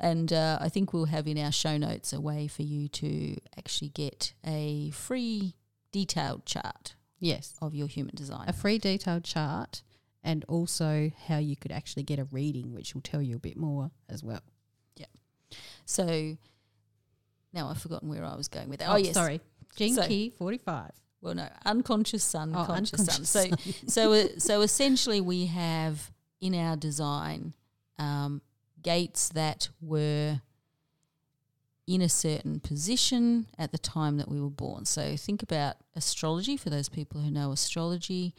And 0.00 0.32
uh, 0.32 0.58
I 0.60 0.68
think 0.68 0.92
we'll 0.92 1.06
have 1.06 1.26
in 1.26 1.36
our 1.38 1.52
show 1.52 1.76
notes 1.76 2.12
a 2.12 2.20
way 2.20 2.46
for 2.46 2.62
you 2.62 2.88
to 2.88 3.36
actually 3.58 3.88
get 3.88 4.32
a 4.46 4.90
free 4.90 5.54
detailed 5.90 6.46
chart 6.46 6.94
yes, 7.18 7.54
of 7.60 7.74
your 7.74 7.88
human 7.88 8.14
design. 8.14 8.48
a 8.48 8.52
free 8.52 8.78
detailed 8.78 9.24
chart 9.24 9.82
and 10.22 10.44
also 10.48 11.10
how 11.26 11.38
you 11.38 11.56
could 11.56 11.72
actually 11.72 12.02
get 12.02 12.18
a 12.18 12.24
reading, 12.24 12.72
which 12.72 12.94
will 12.94 13.00
tell 13.00 13.22
you 13.22 13.36
a 13.36 13.40
bit 13.40 13.56
more 13.56 13.90
as 14.08 14.22
well. 14.22 14.42
Yeah. 14.96 15.06
So 15.84 16.36
now 17.52 17.68
I've 17.68 17.80
forgotten 17.80 18.08
where 18.08 18.24
I 18.24 18.36
was 18.36 18.48
going 18.48 18.68
with 18.68 18.80
that. 18.80 18.88
Oh, 18.90 18.96
yes, 18.96 19.14
sorry. 19.14 19.40
Gene 19.76 19.94
So- 19.94 20.06
key 20.06 20.30
45. 20.30 20.90
Well, 21.20 21.34
no, 21.34 21.48
unconscious 21.64 22.22
sun, 22.22 22.52
Oh, 22.54 22.64
conscious 22.64 23.00
unconscious 23.00 23.28
sun. 23.28 23.50
So, 23.86 23.86
so, 23.86 24.12
uh, 24.12 24.26
so 24.38 24.60
essentially, 24.60 25.20
we 25.20 25.46
have 25.46 26.12
in 26.40 26.54
our 26.54 26.76
design 26.76 27.54
um, 27.98 28.40
gates 28.82 29.28
that 29.30 29.68
were 29.80 30.40
in 31.88 32.02
a 32.02 32.08
certain 32.08 32.60
position 32.60 33.46
at 33.58 33.72
the 33.72 33.78
time 33.78 34.18
that 34.18 34.28
we 34.28 34.40
were 34.40 34.50
born. 34.50 34.84
So 34.84 35.16
think 35.16 35.42
about 35.42 35.76
astrology 35.96 36.56
for 36.56 36.68
those 36.68 36.88
people 36.88 37.22
who 37.22 37.30
know 37.30 37.50
astrology. 37.50 38.34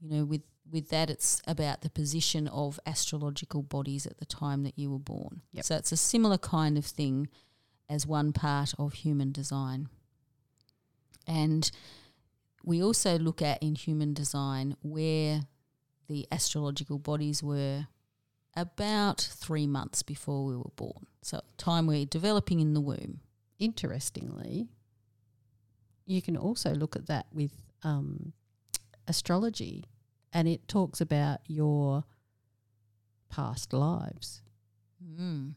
You 0.00 0.08
know, 0.08 0.24
with 0.24 0.42
with 0.70 0.88
that, 0.88 1.10
it's 1.10 1.40
about 1.46 1.82
the 1.82 1.90
position 1.90 2.48
of 2.48 2.80
astrological 2.86 3.62
bodies 3.62 4.06
at 4.06 4.18
the 4.18 4.24
time 4.24 4.62
that 4.64 4.78
you 4.78 4.90
were 4.90 4.98
born. 4.98 5.42
Yep. 5.52 5.64
So 5.64 5.76
it's 5.76 5.92
a 5.92 5.96
similar 5.96 6.38
kind 6.38 6.76
of 6.78 6.84
thing 6.84 7.28
as 7.88 8.06
one 8.06 8.32
part 8.32 8.74
of 8.78 8.92
human 8.94 9.32
design. 9.32 9.88
And 11.26 11.70
we 12.64 12.82
also 12.82 13.18
look 13.18 13.40
at 13.42 13.62
in 13.62 13.74
human 13.74 14.14
design 14.14 14.76
where 14.82 15.42
the 16.08 16.26
astrological 16.32 16.98
bodies 16.98 17.42
were 17.42 17.86
about 18.56 19.20
three 19.20 19.66
months 19.66 20.02
before 20.02 20.44
we 20.44 20.56
were 20.56 20.72
born. 20.76 21.06
So, 21.22 21.40
time 21.56 21.86
we're 21.86 22.06
developing 22.06 22.60
in 22.60 22.74
the 22.74 22.80
womb. 22.80 23.20
Interestingly, 23.58 24.68
you 26.06 26.22
can 26.22 26.36
also 26.36 26.72
look 26.72 26.96
at 26.96 27.06
that 27.06 27.26
with 27.32 27.52
um, 27.82 28.32
astrology, 29.06 29.84
and 30.32 30.48
it 30.48 30.66
talks 30.68 31.00
about 31.00 31.40
your 31.46 32.04
past 33.28 33.72
lives. 33.72 34.42
Mm. 35.04 35.54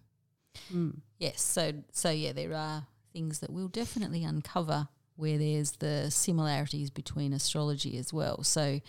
Mm. 0.73 0.99
Yes, 1.17 1.41
so 1.41 1.73
so 1.91 2.09
yeah, 2.09 2.33
there 2.33 2.53
are 2.53 2.87
things 3.13 3.39
that 3.39 3.51
we'll 3.51 3.67
definitely 3.67 4.23
uncover 4.23 4.87
where 5.15 5.37
there's 5.37 5.73
the 5.73 6.09
similarities 6.09 6.89
between 6.89 7.33
astrology 7.33 7.97
as 7.97 8.11
well. 8.13 8.43
So 8.43 8.81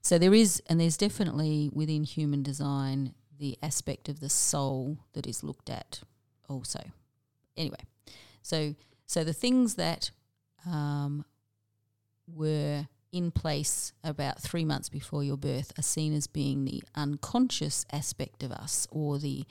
so 0.00 0.18
there 0.18 0.34
is 0.34 0.62
and 0.66 0.80
there's 0.80 0.96
definitely 0.96 1.70
within 1.72 2.04
human 2.04 2.42
design 2.42 3.14
the 3.38 3.58
aspect 3.62 4.08
of 4.08 4.20
the 4.20 4.28
soul 4.28 4.98
that 5.14 5.26
is 5.26 5.42
looked 5.42 5.70
at 5.70 6.00
also. 6.48 6.80
Anyway, 7.56 7.84
so 8.42 8.74
so 9.06 9.24
the 9.24 9.32
things 9.32 9.74
that 9.74 10.10
um, 10.66 11.24
were 12.26 12.86
in 13.12 13.30
place 13.30 13.92
about 14.02 14.40
three 14.40 14.64
months 14.64 14.88
before 14.88 15.22
your 15.22 15.36
birth 15.36 15.72
are 15.78 15.82
seen 15.82 16.14
as 16.14 16.26
being 16.26 16.64
the 16.64 16.82
unconscious 16.94 17.84
aspect 17.92 18.42
of 18.42 18.50
us 18.50 18.88
or 18.90 19.18
the 19.18 19.44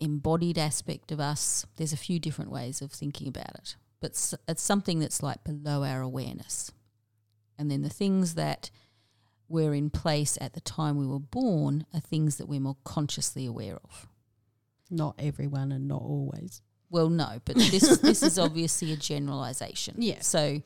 embodied 0.00 0.58
aspect 0.58 1.12
of 1.12 1.20
us. 1.20 1.64
There's 1.76 1.92
a 1.92 1.96
few 1.96 2.18
different 2.18 2.50
ways 2.50 2.82
of 2.82 2.90
thinking 2.90 3.28
about 3.28 3.54
it, 3.54 3.76
but 4.00 4.34
it's 4.48 4.62
something 4.62 4.98
that's 4.98 5.22
like 5.22 5.44
below 5.44 5.84
our 5.84 6.00
awareness. 6.00 6.72
And 7.58 7.70
then 7.70 7.82
the 7.82 7.90
things 7.90 8.34
that 8.34 8.70
were 9.48 9.74
in 9.74 9.90
place 9.90 10.38
at 10.40 10.54
the 10.54 10.60
time 10.60 10.96
we 10.96 11.06
were 11.06 11.18
born 11.18 11.84
are 11.92 12.00
things 12.00 12.36
that 12.36 12.46
we're 12.46 12.60
more 12.60 12.78
consciously 12.84 13.44
aware 13.44 13.76
of. 13.84 14.08
Not 14.90 15.16
everyone 15.18 15.72
and 15.72 15.86
not 15.86 16.00
always. 16.00 16.62
Well, 16.88 17.10
no, 17.10 17.40
but 17.44 17.56
this 17.56 17.98
this 18.02 18.22
is 18.22 18.38
obviously 18.38 18.92
a 18.92 18.96
generalization. 18.96 19.96
Yeah. 19.98 20.20
So, 20.20 20.62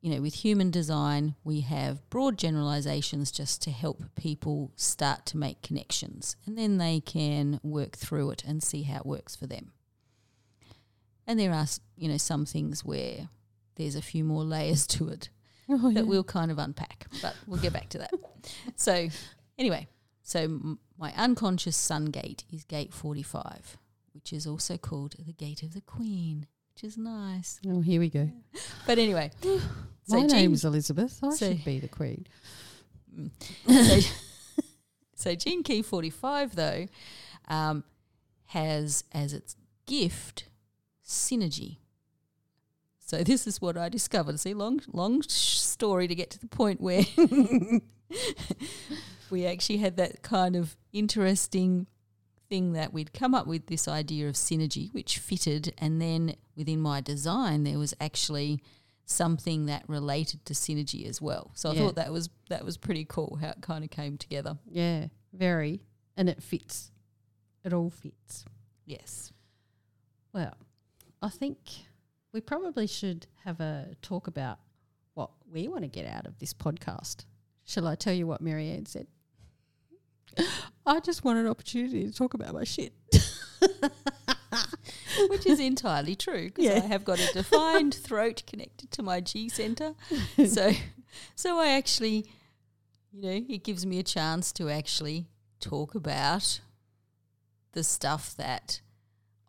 you 0.00 0.14
know, 0.14 0.20
with 0.20 0.34
human 0.34 0.70
design, 0.70 1.34
we 1.42 1.62
have 1.62 2.08
broad 2.10 2.38
generalizations 2.38 3.32
just 3.32 3.62
to 3.62 3.70
help 3.70 4.02
people 4.14 4.72
start 4.76 5.26
to 5.26 5.36
make 5.36 5.62
connections, 5.62 6.36
and 6.46 6.56
then 6.56 6.78
they 6.78 7.00
can 7.00 7.58
work 7.62 7.96
through 7.96 8.30
it 8.30 8.44
and 8.46 8.62
see 8.62 8.82
how 8.82 8.98
it 8.98 9.06
works 9.06 9.34
for 9.34 9.46
them. 9.46 9.72
And 11.28 11.38
there 11.38 11.52
are, 11.52 11.66
you 11.96 12.08
know, 12.08 12.16
some 12.16 12.44
things 12.46 12.84
where 12.84 13.28
there's 13.76 13.94
a 13.94 14.02
few 14.02 14.24
more 14.24 14.42
layers 14.42 14.86
to 14.88 15.08
it 15.10 15.28
Oh, 15.68 15.92
that 15.92 16.06
we'll 16.06 16.24
kind 16.24 16.50
of 16.50 16.58
unpack, 16.58 17.06
but 17.20 17.36
we'll 17.46 17.60
get 17.60 17.74
back 17.74 17.90
to 17.90 17.98
that. 17.98 18.10
so, 18.76 19.08
anyway, 19.58 19.86
so 20.22 20.40
m- 20.40 20.78
my 20.98 21.12
unconscious 21.14 21.76
sun 21.76 22.06
gate 22.06 22.44
is 22.50 22.64
gate 22.64 22.94
45, 22.94 23.76
which 24.14 24.32
is 24.32 24.46
also 24.46 24.78
called 24.78 25.14
the 25.18 25.34
gate 25.34 25.62
of 25.62 25.74
the 25.74 25.82
queen, 25.82 26.46
which 26.74 26.84
is 26.84 26.96
nice. 26.96 27.60
Oh, 27.68 27.82
here 27.82 28.00
we 28.00 28.08
go. 28.08 28.30
But 28.86 28.98
anyway, 28.98 29.30
My 30.08 30.20
Jean- 30.20 30.26
name's 30.28 30.64
Elizabeth. 30.64 31.20
I 31.22 31.28
so- 31.34 31.48
should 31.48 31.64
be 31.66 31.78
the 31.78 31.88
queen. 31.88 32.26
Mm. 33.14 33.30
so, 33.66 34.08
so 35.14 35.34
Gene 35.34 35.62
Key 35.62 35.82
45, 35.82 36.54
though, 36.56 36.86
um, 37.48 37.84
has 38.46 39.04
as 39.12 39.34
its 39.34 39.54
gift 39.86 40.48
synergy. 41.08 41.78
So 43.00 43.24
this 43.24 43.46
is 43.46 43.60
what 43.60 43.76
I 43.76 43.88
discovered. 43.88 44.38
See, 44.38 44.54
long, 44.54 44.80
long 44.92 45.22
story 45.22 46.06
to 46.06 46.14
get 46.14 46.30
to 46.30 46.38
the 46.38 46.46
point 46.46 46.80
where 46.80 47.02
we 49.30 49.46
actually 49.46 49.78
had 49.78 49.96
that 49.96 50.22
kind 50.22 50.54
of 50.56 50.76
interesting 50.92 51.86
thing 52.48 52.72
that 52.72 52.92
we'd 52.92 53.12
come 53.12 53.34
up 53.34 53.46
with 53.46 53.66
this 53.66 53.88
idea 53.88 54.28
of 54.28 54.34
synergy, 54.34 54.92
which 54.94 55.18
fitted, 55.18 55.74
and 55.78 56.00
then 56.00 56.34
within 56.56 56.80
my 56.80 57.00
design 57.00 57.64
there 57.64 57.78
was 57.78 57.92
actually 58.00 58.62
something 59.04 59.66
that 59.66 59.84
related 59.88 60.44
to 60.46 60.52
synergy 60.54 61.06
as 61.06 61.20
well. 61.20 61.50
So 61.54 61.70
I 61.70 61.74
Yeah. 61.74 61.80
thought 61.80 61.94
that 61.96 62.12
was 62.12 62.28
that 62.50 62.64
was 62.64 62.76
pretty 62.76 63.04
cool 63.06 63.36
how 63.40 63.50
it 63.50 63.60
kind 63.62 63.84
of 63.84 63.90
came 63.90 64.16
together. 64.18 64.58
Yeah, 64.70 65.08
very. 65.32 65.80
And 66.16 66.28
it 66.28 66.42
fits. 66.42 66.90
It 67.64 67.72
all 67.72 67.90
fits. 67.90 68.44
Yes. 68.84 69.30
Well, 70.32 70.56
I 71.22 71.28
think 71.28 71.58
we 72.32 72.40
probably 72.40 72.86
should 72.86 73.26
have 73.44 73.60
a 73.60 73.96
talk 74.02 74.26
about 74.26 74.58
what 75.14 75.30
we 75.50 75.66
want 75.68 75.82
to 75.82 75.88
get 75.88 76.06
out 76.06 76.26
of 76.26 76.38
this 76.38 76.54
podcast. 76.54 77.24
Shall 77.64 77.86
I 77.86 77.94
tell 77.96 78.12
you 78.12 78.26
what 78.26 78.40
Marianne 78.40 78.86
said? 78.86 79.06
I 80.86 81.00
just 81.00 81.24
want 81.24 81.38
an 81.38 81.46
opportunity 81.46 82.06
to 82.06 82.12
talk 82.12 82.34
about 82.34 82.54
my 82.54 82.64
shit. 82.64 82.92
Which 85.28 85.46
is 85.46 85.58
entirely 85.58 86.14
true 86.14 86.44
because 86.46 86.64
Yeah. 86.64 86.74
I 86.82 86.86
have 86.86 87.04
got 87.04 87.18
a 87.18 87.32
defined 87.32 87.94
throat 87.94 88.44
connected 88.46 88.90
to 88.92 89.02
my 89.02 89.20
G 89.20 89.48
center. 89.48 89.94
So 90.46 90.72
so 91.34 91.58
I 91.58 91.70
actually 91.70 92.26
you 93.12 93.22
know, 93.22 93.44
it 93.48 93.64
gives 93.64 93.84
me 93.84 93.98
a 93.98 94.02
chance 94.02 94.52
to 94.52 94.68
actually 94.70 95.26
talk 95.60 95.94
about 95.94 96.60
the 97.72 97.82
stuff 97.82 98.34
that 98.36 98.80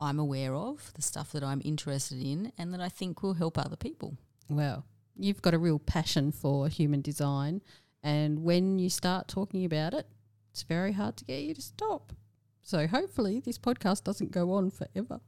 I'm 0.02 0.20
aware 0.20 0.56
of, 0.56 0.94
the 0.94 1.02
stuff 1.02 1.32
that 1.34 1.44
I'm 1.44 1.62
interested 1.64 2.22
in, 2.22 2.52
and 2.58 2.74
that 2.74 2.82
I 2.82 2.90
think 2.90 3.22
will 3.22 3.34
help 3.34 3.58
other 3.58 3.76
people. 3.76 4.18
Well, 4.50 4.86
you've 5.18 5.42
got 5.42 5.54
a 5.54 5.58
real 5.58 5.80
passion 5.80 6.32
for 6.32 6.70
human 6.70 7.02
design. 7.02 7.62
And 8.02 8.44
when 8.44 8.80
you 8.80 8.90
start 8.90 9.28
talking 9.28 9.66
about 9.66 9.94
it, 9.94 10.08
it's 10.52 10.64
very 10.64 10.94
hard 10.94 11.18
to 11.18 11.26
get 11.26 11.42
you 11.42 11.54
to 11.54 11.62
stop. 11.62 12.14
So 12.62 12.88
hopefully, 12.88 13.40
this 13.40 13.58
podcast 13.58 14.04
doesn't 14.04 14.32
go 14.32 14.54
on 14.54 14.72
forever. 14.72 15.20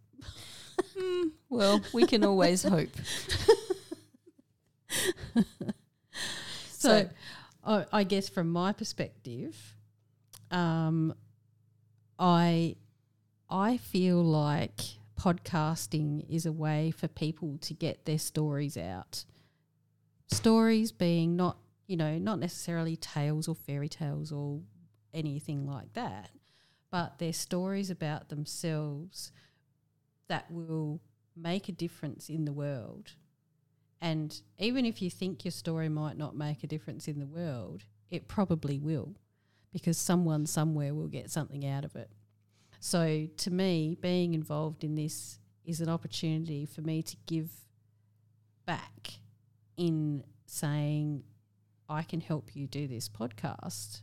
Mm, 0.97 1.31
well, 1.49 1.81
we 1.93 2.05
can 2.05 2.23
always 2.23 2.63
hope. 2.63 2.89
so, 6.69 7.10
I, 7.63 7.86
I 7.91 8.03
guess 8.03 8.29
from 8.29 8.49
my 8.49 8.73
perspective, 8.73 9.75
um, 10.49 11.13
I 12.17 12.75
I 13.52 13.76
feel 13.76 14.24
like 14.24 14.80
podcasting 15.20 16.26
is 16.30 16.46
a 16.46 16.54
way 16.54 16.90
for 16.90 17.10
people 17.10 17.58
to 17.64 17.74
get 17.74 18.06
their 18.06 18.18
stories 18.18 18.78
out. 18.78 19.26
Stories 20.28 20.94
being 20.94 21.36
not, 21.36 21.58
you 21.86 21.98
know, 21.98 22.18
not 22.18 22.40
necessarily 22.40 22.96
tales 22.96 23.50
or 23.50 23.56
fairy 23.56 23.90
tales 23.90 24.32
or 24.32 24.62
anything 25.14 25.68
like 25.68 25.92
that, 25.94 26.30
but 26.92 27.20
they're 27.20 27.34
stories 27.34 27.90
about 27.90 28.30
themselves 28.30 29.34
that 30.30 30.50
will 30.50 31.02
make 31.36 31.68
a 31.68 31.74
difference 31.74 32.30
in 32.30 32.46
the 32.46 32.54
world. 32.54 33.16
And 34.00 34.42
even 34.60 34.86
if 34.86 35.02
you 35.02 35.10
think 35.10 35.44
your 35.44 35.52
story 35.52 35.90
might 35.90 36.18
not 36.18 36.38
make 36.38 36.64
a 36.64 36.68
difference 36.68 37.06
in 37.10 37.20
the 37.20 37.28
world, 37.28 37.84
it 38.10 38.30
probably 38.30 38.80
will 38.80 39.18
because 39.74 39.98
someone 39.98 40.46
somewhere 40.46 40.94
will 40.94 41.10
get 41.10 41.30
something 41.30 41.68
out 41.68 41.84
of 41.84 41.98
it. 41.98 42.10
So 42.84 43.28
to 43.38 43.52
me, 43.52 43.96
being 44.02 44.34
involved 44.34 44.84
in 44.84 44.96
this 44.96 45.38
is 45.63 45.82
an 45.82 45.88
opportunity 45.88 46.65
for 46.65 46.82
me 46.82 47.04
to 47.04 47.15
give 47.28 47.52
back 48.65 49.20
in 49.78 50.24
saying, 50.48 51.24
I 51.88 52.02
can 52.02 52.22
help 52.22 52.56
you 52.56 52.65
do 52.65 52.88
this 52.88 53.08
podcast 53.08 54.02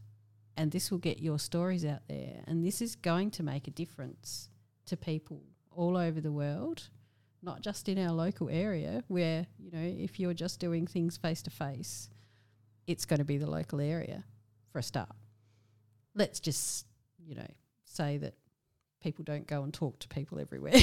and 0.56 0.70
this 0.70 0.92
will 0.92 0.98
get 0.98 1.18
your 1.18 1.40
stories 1.40 1.84
out 1.84 2.02
there. 2.08 2.44
And 2.46 2.64
this 2.64 2.80
is 2.80 2.94
going 2.94 3.32
to 3.32 3.42
make 3.42 3.66
a 3.66 3.72
difference 3.72 4.48
to 4.86 4.96
people 4.96 5.42
all 5.72 5.96
over 5.96 6.20
the 6.20 6.32
world, 6.32 6.88
not 7.42 7.62
just 7.62 7.88
in 7.88 7.98
our 7.98 8.12
local 8.12 8.48
area, 8.48 9.02
where, 9.08 9.48
you 9.58 9.72
know, 9.72 9.82
if 9.82 10.20
you're 10.20 10.34
just 10.34 10.60
doing 10.60 10.86
things 10.86 11.16
face 11.16 11.42
to 11.42 11.50
face, 11.50 12.10
it's 12.86 13.04
going 13.04 13.18
to 13.18 13.24
be 13.24 13.38
the 13.38 13.50
local 13.50 13.80
area 13.80 14.22
for 14.70 14.78
a 14.78 14.84
start. 14.84 15.16
Let's 16.14 16.38
just, 16.38 16.86
you 17.18 17.34
know, 17.34 17.50
say 17.84 18.18
that 18.18 18.34
people 19.02 19.24
don't 19.24 19.46
go 19.46 19.62
and 19.62 19.72
talk 19.72 19.98
to 20.00 20.08
people 20.08 20.38
everywhere. 20.38 20.74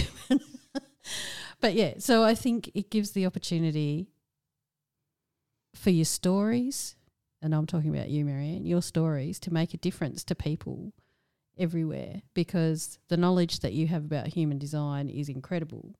but 1.61 1.73
yeah, 1.73 1.95
so 1.99 2.23
I 2.23 2.35
think 2.35 2.71
it 2.73 2.89
gives 2.89 3.11
the 3.11 3.25
opportunity 3.25 4.09
for 5.73 5.89
your 5.89 6.05
stories, 6.05 6.95
and 7.41 7.53
I'm 7.53 7.67
talking 7.67 7.95
about 7.95 8.09
you, 8.09 8.25
Marianne, 8.25 8.65
your 8.65 8.81
stories 8.81 9.39
to 9.41 9.53
make 9.53 9.73
a 9.73 9.77
difference 9.77 10.23
to 10.25 10.35
people 10.35 10.93
everywhere 11.57 12.21
because 12.33 12.99
the 13.09 13.17
knowledge 13.17 13.59
that 13.59 13.73
you 13.73 13.87
have 13.87 14.05
about 14.05 14.27
human 14.27 14.57
design 14.57 15.09
is 15.09 15.29
incredible 15.29 15.95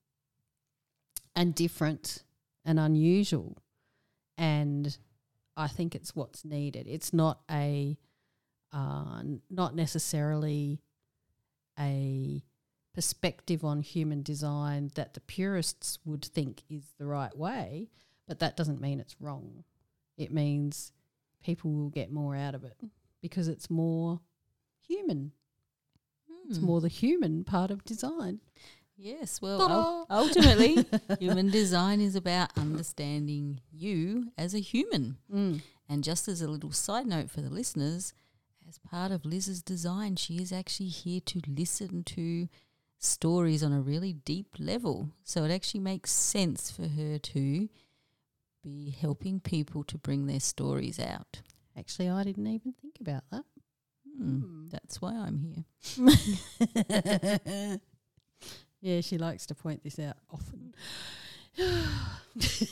and 1.36 1.54
different 1.54 2.24
and 2.64 2.80
unusual. 2.80 3.58
And 4.38 4.98
I 5.56 5.68
think 5.68 5.96
it's 5.96 6.16
what's 6.16 6.44
needed. 6.44 6.88
It's 6.88 7.14
not 7.14 7.40
a, 7.50 7.98
uh, 8.74 9.22
not 9.50 9.76
necessarily 9.76 10.82
a 11.80 12.44
perspective 12.94 13.64
on 13.64 13.82
human 13.82 14.22
design 14.24 14.92
that 14.96 15.14
the 15.14 15.20
purists 15.22 16.00
would 16.06 16.24
think 16.24 16.64
is 16.70 16.84
the 16.98 17.06
right 17.06 17.36
way, 17.38 17.90
but 18.28 18.40
that 18.40 18.56
doesn't 18.56 18.80
mean 18.82 19.00
it's 19.00 19.20
wrong. 19.20 19.64
It 20.18 20.32
means 20.32 20.92
people 21.44 21.72
will 21.72 21.90
get 21.90 22.12
more 22.12 22.36
out 22.36 22.56
of 22.56 22.64
it 22.64 22.78
because 23.22 23.48
it's 23.48 23.70
more 23.70 24.22
human. 24.88 25.34
It's 26.48 26.58
Hmm. 26.60 26.66
more 26.66 26.80
the 26.82 26.88
human 26.88 27.44
part 27.44 27.72
of 27.72 27.84
design. 27.84 28.40
Yes, 28.98 29.42
well, 29.42 29.62
ul- 29.62 30.06
ultimately, 30.10 30.86
human 31.20 31.50
design 31.50 32.00
is 32.00 32.16
about 32.16 32.58
understanding 32.58 33.60
you 33.74 34.32
as 34.38 34.54
a 34.54 34.60
human. 34.60 35.18
Mm. 35.30 35.62
And 35.90 36.02
just 36.04 36.30
as 36.30 36.42
a 36.42 36.48
little 36.48 36.72
side 36.72 37.06
note 37.06 37.30
for 37.30 37.42
the 37.42 37.50
listeners, 37.50 38.14
as 38.68 38.80
part 38.80 39.12
of 39.12 39.26
Liz's 39.26 39.62
design, 39.62 40.16
she 40.16 40.38
is 40.38 40.52
actually 40.52 40.90
here 40.90 41.22
to 41.26 41.42
listen 41.48 42.04
to 42.04 42.48
stories 42.98 43.64
on 43.64 43.72
a 43.72 43.82
really 43.82 44.14
deep 44.14 44.56
level. 44.58 45.12
So 45.24 45.44
it 45.44 45.52
actually 45.52 45.82
makes 45.82 46.12
sense 46.12 46.72
for 46.72 46.88
her 46.88 47.20
to 47.20 47.70
be 48.64 48.90
helping 48.90 49.40
people 49.40 49.84
to 49.84 49.98
bring 49.98 50.26
their 50.26 50.40
stories 50.40 51.00
out. 51.00 51.42
Actually, 51.78 52.10
I 52.10 52.24
didn't 52.24 52.48
even 52.48 52.74
think 52.82 52.96
about 53.00 53.24
that. 53.32 53.44
Hmm, 54.18 54.40
Hmm. 54.40 54.66
That's 54.72 55.02
why 55.02 55.14
I'm 55.14 55.40
here. 55.40 55.66
yeah, 58.82 59.02
she 59.02 59.18
likes 59.18 59.46
to 59.48 59.56
point 59.56 59.84
this 59.84 60.00
out 60.00 60.16
often. 60.32 60.74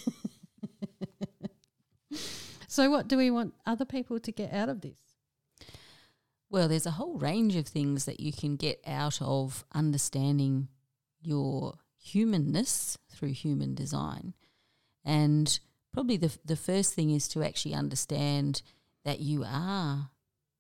so, 2.68 2.90
what 2.90 3.08
do 3.08 3.18
we 3.18 3.30
want 3.30 3.54
other 3.66 3.86
people 3.86 4.20
to 4.20 4.32
get 4.32 4.54
out 4.54 4.70
of 4.70 4.82
this? 4.82 5.13
Well, 6.54 6.68
there's 6.68 6.86
a 6.86 6.92
whole 6.92 7.18
range 7.18 7.56
of 7.56 7.66
things 7.66 8.06
that 8.06 8.20
you 8.20 8.32
can 8.32 8.58
get 8.58 8.80
out 8.86 9.20
of 9.24 9.66
understanding 9.74 10.68
your 11.20 11.74
humanness 12.00 12.96
through 13.12 13.32
human 13.34 13.74
design. 13.74 14.36
And 15.04 15.60
probably 15.92 16.16
the, 16.18 16.38
the 16.46 16.56
first 16.56 16.94
thing 16.94 17.10
is 17.10 17.28
to 17.30 17.42
actually 17.44 17.74
understand 17.74 18.62
that 19.04 19.20
you 19.20 19.44
are 19.44 20.12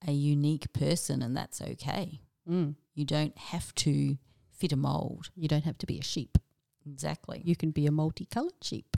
a 0.07 0.11
unique 0.11 0.73
person 0.73 1.21
and 1.21 1.37
that's 1.37 1.61
okay. 1.61 2.21
Mm. 2.49 2.73
You 2.95 3.05
don't 3.05 3.37
have 3.37 3.75
to 3.75 4.17
fit 4.51 4.71
a 4.71 4.75
mold. 4.75 5.29
You 5.35 5.47
don't 5.47 5.63
have 5.65 5.77
to 5.77 5.85
be 5.85 5.99
a 5.99 6.03
sheep. 6.03 6.39
Exactly. 6.87 7.43
You 7.45 7.55
can 7.55 7.69
be 7.69 7.85
a 7.85 7.91
multicolored 7.91 8.63
sheep. 8.63 8.97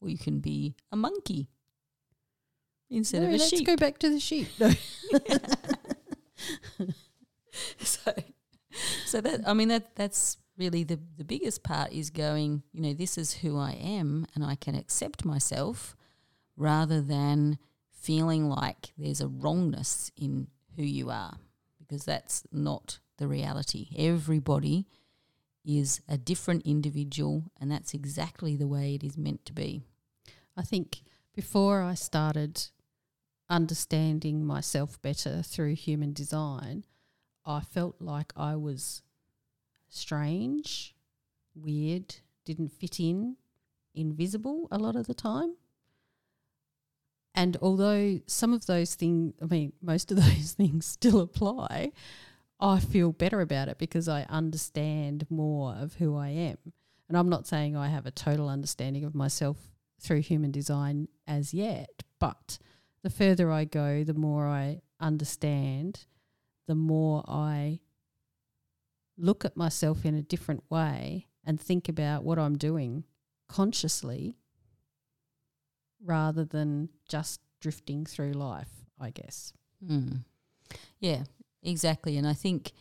or 0.00 0.08
you 0.08 0.16
can 0.16 0.40
be 0.40 0.74
a 0.90 0.96
monkey 0.96 1.50
instead 2.88 3.20
No, 3.20 3.28
of 3.28 3.34
a 3.34 3.36
let's 3.36 3.50
sheep. 3.50 3.66
go 3.66 3.76
back 3.76 3.98
to 3.98 4.08
the 4.08 4.18
sheep. 4.20 4.48
No. 4.58 4.70
so 7.78 8.14
so 9.06 9.20
that 9.20 9.40
I 9.46 9.54
mean 9.54 9.68
that 9.68 9.94
that's 9.96 10.36
really 10.56 10.84
the 10.84 10.98
the 11.16 11.24
biggest 11.24 11.62
part 11.62 11.92
is 11.92 12.10
going, 12.10 12.62
you 12.72 12.82
know, 12.82 12.92
this 12.92 13.16
is 13.18 13.34
who 13.34 13.58
I 13.58 13.72
am 13.72 14.26
and 14.34 14.44
I 14.44 14.54
can 14.54 14.74
accept 14.74 15.24
myself 15.24 15.96
rather 16.56 17.00
than 17.00 17.58
feeling 17.90 18.48
like 18.48 18.92
there's 18.96 19.20
a 19.20 19.28
wrongness 19.28 20.10
in 20.16 20.48
who 20.76 20.82
you 20.82 21.10
are 21.10 21.38
because 21.78 22.04
that's 22.04 22.44
not 22.52 22.98
the 23.18 23.28
reality. 23.28 23.88
Everybody 23.96 24.86
is 25.64 26.00
a 26.08 26.16
different 26.16 26.62
individual 26.64 27.44
and 27.60 27.70
that's 27.70 27.94
exactly 27.94 28.56
the 28.56 28.66
way 28.66 28.94
it 28.94 29.04
is 29.04 29.16
meant 29.16 29.44
to 29.46 29.52
be. 29.52 29.82
I 30.56 30.62
think 30.62 31.02
before 31.34 31.82
I 31.82 31.94
started 31.94 32.68
understanding 33.50 34.44
myself 34.44 35.00
better 35.02 35.42
through 35.42 35.74
human 35.74 36.12
design, 36.12 36.84
I 37.44 37.60
felt 37.60 37.96
like 38.00 38.32
I 38.36 38.56
was 38.56 39.02
strange, 39.88 40.94
weird, 41.54 42.16
didn't 42.44 42.72
fit 42.72 43.00
in, 43.00 43.36
invisible 43.94 44.68
a 44.70 44.78
lot 44.78 44.96
of 44.96 45.06
the 45.06 45.14
time. 45.14 45.54
And 47.34 47.56
although 47.62 48.20
some 48.26 48.52
of 48.52 48.66
those 48.66 48.94
things, 48.94 49.34
I 49.40 49.46
mean, 49.46 49.72
most 49.80 50.10
of 50.10 50.16
those 50.22 50.52
things 50.52 50.86
still 50.86 51.20
apply, 51.20 51.92
I 52.60 52.80
feel 52.80 53.12
better 53.12 53.40
about 53.40 53.68
it 53.68 53.78
because 53.78 54.08
I 54.08 54.24
understand 54.28 55.26
more 55.30 55.74
of 55.74 55.94
who 55.94 56.16
I 56.16 56.30
am. 56.30 56.58
And 57.08 57.16
I'm 57.16 57.28
not 57.28 57.46
saying 57.46 57.76
I 57.76 57.88
have 57.88 58.06
a 58.06 58.10
total 58.10 58.48
understanding 58.48 59.04
of 59.04 59.14
myself 59.14 59.56
through 60.00 60.20
human 60.20 60.50
design 60.50 61.08
as 61.26 61.54
yet, 61.54 62.02
but 62.18 62.58
the 63.02 63.10
further 63.10 63.50
I 63.50 63.64
go, 63.64 64.04
the 64.04 64.14
more 64.14 64.46
I 64.46 64.82
understand, 65.00 66.06
the 66.66 66.74
more 66.74 67.24
I 67.28 67.80
look 69.16 69.44
at 69.44 69.56
myself 69.56 70.04
in 70.04 70.14
a 70.14 70.22
different 70.22 70.64
way 70.70 71.26
and 71.44 71.60
think 71.60 71.88
about 71.88 72.24
what 72.24 72.38
I'm 72.38 72.56
doing 72.56 73.04
consciously 73.48 74.36
rather 76.04 76.44
than 76.44 76.90
just 77.08 77.40
drifting 77.60 78.04
through 78.04 78.32
life, 78.32 78.70
I 79.00 79.10
guess. 79.10 79.52
Mm. 79.84 80.24
Yeah, 81.00 81.24
exactly. 81.62 82.16
And 82.16 82.26
I 82.26 82.34
think 82.34 82.72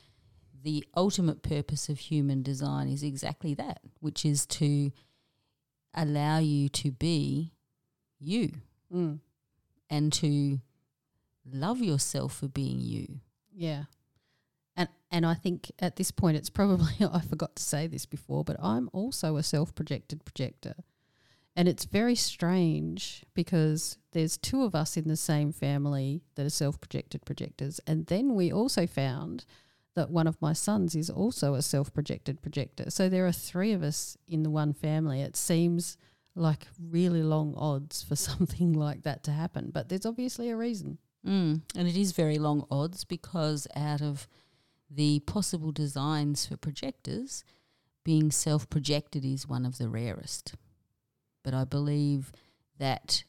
the 0.64 0.84
ultimate 0.96 1.42
purpose 1.42 1.90
of 1.90 1.98
human 1.98 2.44
design 2.44 2.88
is 2.88 3.04
exactly 3.04 3.54
that, 3.56 3.80
which 4.00 4.26
is 4.26 4.46
to 4.48 4.92
allow 5.94 6.40
you 6.40 6.70
to 6.70 6.92
be 6.92 7.54
you 8.20 8.52
Mm. 8.94 9.20
And 9.90 10.12
to 10.14 10.60
love 11.52 11.82
yourself 11.82 12.38
for 12.38 12.48
being 12.48 12.80
you. 12.80 13.20
Yeah. 13.54 13.84
And 14.76 14.90
and 15.12 15.26
I 15.26 15.34
think 15.34 15.72
at 15.80 15.96
this 15.96 16.12
point 16.12 16.38
it's 16.38 16.50
probably 16.50 16.94
I 17.12 17.22
forgot 17.22 17.56
to 17.56 17.64
say 17.64 17.88
this 17.88 18.06
before, 18.06 18.44
but 18.44 18.58
I'm 18.62 18.90
also 18.94 19.38
a 19.38 19.44
self-projected 19.44 20.26
projector. 20.26 20.76
And 21.56 21.68
it's 21.68 21.86
very 21.86 22.14
strange 22.14 23.24
because 23.34 23.98
there's 24.12 24.38
two 24.38 24.62
of 24.62 24.76
us 24.76 24.96
in 24.96 25.08
the 25.08 25.18
same 25.18 25.52
family 25.52 26.22
that 26.36 26.46
are 26.46 26.52
self-projected 26.52 27.26
projectors 27.26 27.80
and 27.88 28.06
then 28.08 28.36
we 28.36 28.52
also 28.52 28.86
found 28.86 29.46
that 29.96 30.12
one 30.12 30.28
of 30.28 30.40
my 30.40 30.54
sons 30.54 30.96
is 30.96 31.10
also 31.10 31.56
a 31.56 31.62
self-projected 31.64 32.40
projector. 32.44 32.92
So 32.92 33.10
there 33.10 33.26
are 33.26 33.32
three 33.32 33.74
of 33.74 33.82
us 33.82 34.16
in 34.28 34.44
the 34.44 34.50
one 34.52 34.72
family. 34.72 35.22
It 35.22 35.36
seems 35.36 35.98
like 36.38 36.68
really 36.80 37.24
long 37.24 37.54
odds 37.58 38.04
for 38.04 38.16
something 38.30 38.74
like 38.74 39.04
that 39.04 39.24
to 39.24 39.32
happen, 39.32 39.72
but 39.74 39.90
there's 39.90 40.06
obviously 40.06 40.50
a 40.50 40.56
reason. 40.56 40.98
Mm. 41.26 41.62
And 41.76 41.88
it 41.88 41.98
is 41.98 42.12
very 42.12 42.38
long 42.38 42.66
odds 42.72 43.04
because 43.04 43.68
out 43.76 44.02
of 44.02 44.28
the 44.90 45.20
possible 45.22 45.72
designs 45.72 46.46
for 46.46 46.56
projectors, 46.56 47.44
being 48.06 48.32
self 48.32 48.70
projected 48.70 49.26
is 49.26 49.48
one 49.48 49.66
of 49.66 49.78
the 49.78 49.90
rarest. 49.90 50.56
But 51.44 51.54
I 51.54 51.66
believe 51.66 52.32
that 52.78 53.24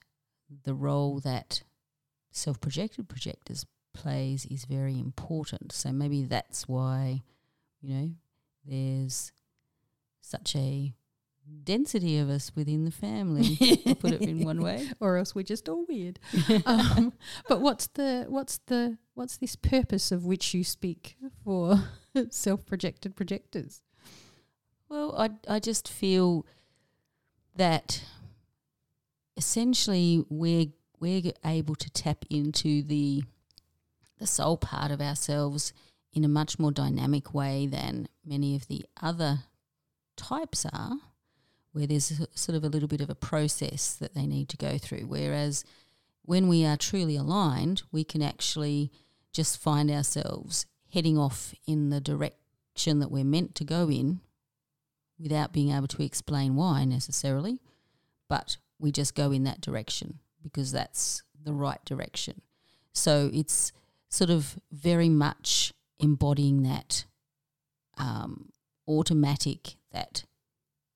the 0.65 0.75
role 0.75 1.19
that 1.21 1.63
self 2.31 2.61
projected 2.61 3.09
projectors 3.09 3.67
plays 3.93 4.47
is 4.47 4.65
very 4.65 4.99
important. 4.99 5.73
So 5.73 5.91
maybe 5.91 6.23
that's 6.23 6.69
why, 6.69 7.23
you 7.81 7.95
know, 7.95 8.11
there's 8.65 9.33
such 10.21 10.55
a 10.55 10.93
density 11.65 12.19
of 12.19 12.31
us 12.31 12.53
within 12.55 12.85
the 12.85 12.91
family, 12.91 13.57
put 14.01 14.13
it 14.13 14.23
in 14.23 14.45
one 14.45 14.61
way. 14.61 14.89
or 15.01 15.17
else 15.17 15.35
we're 15.35 15.43
just 15.43 15.69
all 15.69 15.85
weird. 15.89 16.19
um, 16.67 17.13
but 17.49 17.61
what's 17.61 17.89
the 17.89 18.27
what's 18.29 18.59
the 18.67 18.99
what's 19.15 19.37
this 19.37 19.57
purpose 19.57 20.11
of 20.11 20.25
which 20.25 20.55
you 20.55 20.65
speak 20.65 21.17
for 21.45 21.85
self-projected 22.31 23.17
projectors? 23.17 23.83
Well, 24.89 25.15
I 25.17 25.31
I 25.47 25.61
just 25.61 25.89
feel 25.89 26.47
that 27.57 28.03
essentially 29.37 30.25
we're 30.29 30.69
we're 31.01 31.33
able 31.45 31.75
to 31.77 31.91
tap 31.91 32.25
into 32.31 32.83
the 32.83 33.23
the 34.19 34.27
soul 34.27 34.57
part 34.57 34.91
of 34.91 35.01
ourselves 35.01 35.73
in 36.13 36.25
a 36.25 36.29
much 36.29 36.59
more 36.59 36.73
dynamic 36.73 37.33
way 37.35 37.67
than 37.67 38.09
many 38.25 38.57
of 38.57 38.67
the 38.67 38.85
other 39.01 39.41
types 40.17 40.67
are, 40.73 40.97
where 41.79 41.87
there's 41.87 42.21
sort 42.35 42.57
of 42.57 42.65
a 42.65 42.69
little 42.69 42.89
bit 42.89 43.01
of 43.01 43.09
a 43.09 43.15
process 43.15 43.95
that 43.95 44.15
they 44.15 44.27
need 44.27 44.49
to 44.49 44.57
go 44.57 44.79
through. 44.79 45.03
Whereas 45.07 45.65
when 46.23 46.49
we 46.49 46.65
are 46.65 46.77
truly 46.77 47.15
aligned, 47.15 47.83
we 47.93 48.03
can 48.03 48.21
actually 48.21 48.91
just 49.33 49.63
find 49.63 49.89
ourselves 49.89 50.67
heading 50.93 51.17
off 51.17 51.55
in 51.69 51.91
the 51.91 52.01
direction 52.01 52.99
that 52.99 53.13
we're 53.13 53.25
meant 53.25 53.55
to 53.55 53.65
go 53.65 53.89
in 53.89 54.21
without 55.21 55.53
being 55.53 55.71
able 55.71 55.87
to 55.87 56.03
explain 56.03 56.57
why 56.57 56.85
necessarily, 56.85 57.61
but 58.29 58.57
we 58.81 58.91
just 58.91 59.15
go 59.15 59.31
in 59.31 59.45
that 59.45 59.61
direction 59.61 60.19
because 60.43 60.73
that's 60.73 61.23
the 61.45 61.53
right 61.53 61.85
direction. 61.85 62.41
So 62.93 63.31
it's 63.33 63.71
sort 64.09 64.31
of 64.31 64.59
very 64.73 65.09
much 65.09 65.73
embodying 66.01 66.65
that 66.65 67.05
um, 67.97 68.51
automatic, 68.89 69.77
that 69.93 70.25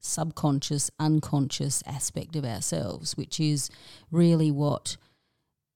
subconscious, 0.03 0.91
unconscious 0.99 1.83
aspect 1.87 2.37
of 2.37 2.45
ourselves, 2.45 3.17
which 3.17 3.41
is 3.41 3.71
really 4.11 4.51
what, 4.51 4.97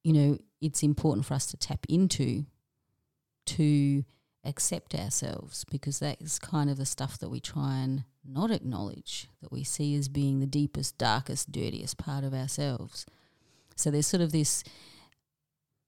you 0.05 0.13
know, 0.13 0.39
it's 0.61 0.83
important 0.83 1.25
for 1.25 1.35
us 1.35 1.47
to 1.47 1.57
tap 1.57 1.87
into 1.89 2.45
to 3.47 4.05
accept 4.45 4.95
ourselves 4.95 5.65
because 5.71 6.01
that 6.01 6.21
is 6.21 6.39
kind 6.39 6.69
of 6.69 6.77
the 6.77 6.87
stuff 6.87 7.19
that 7.19 7.29
we 7.29 7.41
try 7.41 7.79
and 7.79 8.05
not 8.25 8.51
acknowledge, 8.51 9.29
that 9.41 9.53
we 9.53 9.63
see 9.63 9.95
as 9.95 10.09
being 10.09 10.41
the 10.41 10.47
deepest, 10.47 10.99
darkest, 10.99 11.53
dirtiest 11.53 11.97
part 11.97 12.25
of 12.25 12.35
ourselves. 12.35 13.07
So 13.77 13.91
there's 13.91 14.07
sort 14.07 14.23
of 14.23 14.33
this 14.33 14.65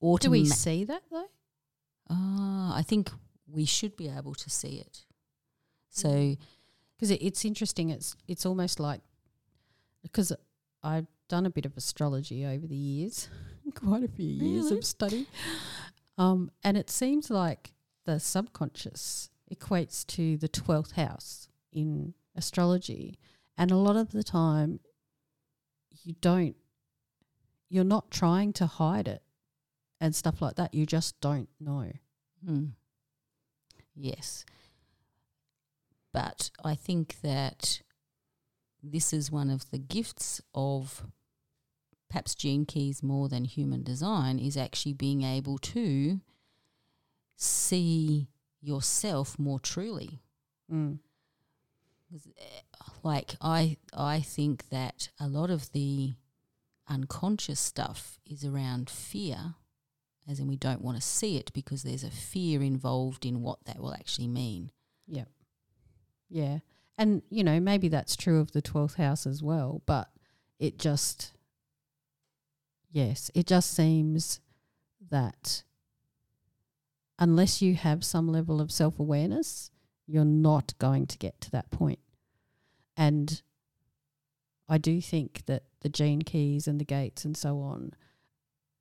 automatic. 0.00 0.22
Do 0.22 0.30
we 0.30 0.44
see 0.44 0.84
that 0.84 1.02
though? 1.10 1.28
Ah, 2.08 2.76
I 2.76 2.82
think 2.82 3.10
we 3.50 3.64
should 3.64 3.96
be 3.96 4.08
able 4.08 4.34
to 4.34 4.48
see 4.48 4.78
it. 4.78 5.04
So, 5.90 6.36
Because 6.98 7.12
it, 7.12 7.22
it's 7.22 7.44
interesting. 7.44 7.90
It's 7.90 8.16
it's 8.26 8.44
almost 8.44 8.80
like 8.80 9.00
because 10.02 10.32
I've 10.82 11.06
done 11.28 11.46
a 11.46 11.50
bit 11.50 11.64
of 11.64 11.76
astrology 11.76 12.44
over 12.44 12.66
the 12.66 12.74
years, 12.76 13.28
quite 13.74 14.02
a 14.02 14.08
few 14.08 14.26
years 14.26 14.64
Really? 14.64 14.78
of 14.78 14.84
study, 14.84 15.26
um, 16.18 16.50
and 16.64 16.76
it 16.76 16.90
seems 16.90 17.30
like 17.30 17.72
the 18.04 18.18
subconscious 18.18 19.30
equates 19.54 20.04
to 20.08 20.36
the 20.38 20.48
twelfth 20.48 20.92
house 20.92 21.48
in 21.72 22.14
astrology, 22.34 23.18
and 23.56 23.70
a 23.70 23.76
lot 23.76 23.96
of 23.96 24.10
the 24.10 24.24
time, 24.24 24.80
you 26.02 26.14
don't, 26.20 26.56
you're 27.68 27.84
not 27.84 28.10
trying 28.10 28.52
to 28.54 28.66
hide 28.66 29.06
it, 29.06 29.22
and 30.00 30.16
stuff 30.16 30.42
like 30.42 30.56
that. 30.56 30.74
You 30.74 30.84
just 30.86 31.20
don't 31.20 31.48
know. 31.60 31.92
hmm. 32.44 32.64
yes. 33.94 34.44
But 36.12 36.50
I 36.64 36.74
think 36.74 37.16
that 37.22 37.82
this 38.82 39.12
is 39.12 39.30
one 39.30 39.50
of 39.50 39.70
the 39.70 39.78
gifts 39.78 40.40
of 40.54 41.04
perhaps 42.08 42.34
gene 42.34 42.64
keys 42.64 43.02
more 43.02 43.28
than 43.28 43.44
human 43.44 43.82
design 43.82 44.38
is 44.38 44.56
actually 44.56 44.94
being 44.94 45.22
able 45.22 45.58
to 45.58 46.20
see 47.36 48.28
yourself 48.60 49.38
more 49.38 49.60
truly. 49.60 50.20
Mm. 50.72 50.98
eh, 52.12 52.60
like 53.02 53.36
I 53.40 53.76
I 53.92 54.20
think 54.20 54.68
that 54.70 55.10
a 55.20 55.28
lot 55.28 55.50
of 55.50 55.72
the 55.72 56.14
unconscious 56.88 57.60
stuff 57.60 58.18
is 58.24 58.44
around 58.44 58.88
fear 58.88 59.54
as 60.28 60.38
in 60.38 60.46
we 60.46 60.56
don't 60.56 60.82
want 60.82 60.96
to 60.96 61.02
see 61.02 61.38
it 61.38 61.50
because 61.54 61.82
there's 61.82 62.04
a 62.04 62.10
fear 62.10 62.62
involved 62.62 63.24
in 63.24 63.40
what 63.40 63.64
that 63.64 63.80
will 63.80 63.94
actually 63.94 64.28
mean. 64.28 64.70
Yeah. 65.06 65.24
Yeah. 66.28 66.58
And, 66.96 67.22
you 67.30 67.44
know, 67.44 67.60
maybe 67.60 67.88
that's 67.88 68.16
true 68.16 68.40
of 68.40 68.52
the 68.52 68.62
12th 68.62 68.96
house 68.96 69.26
as 69.26 69.42
well, 69.42 69.82
but 69.86 70.08
it 70.58 70.78
just, 70.78 71.32
yes, 72.90 73.30
it 73.34 73.46
just 73.46 73.72
seems 73.72 74.40
that 75.10 75.62
unless 77.18 77.62
you 77.62 77.74
have 77.74 78.04
some 78.04 78.28
level 78.28 78.60
of 78.60 78.72
self 78.72 78.98
awareness, 78.98 79.70
you're 80.06 80.24
not 80.24 80.74
going 80.78 81.06
to 81.06 81.18
get 81.18 81.40
to 81.42 81.50
that 81.52 81.70
point. 81.70 82.00
And 82.96 83.42
I 84.68 84.78
do 84.78 85.00
think 85.00 85.44
that 85.46 85.62
the 85.80 85.88
gene 85.88 86.22
keys 86.22 86.66
and 86.66 86.80
the 86.80 86.84
gates 86.84 87.24
and 87.24 87.36
so 87.36 87.60
on 87.60 87.92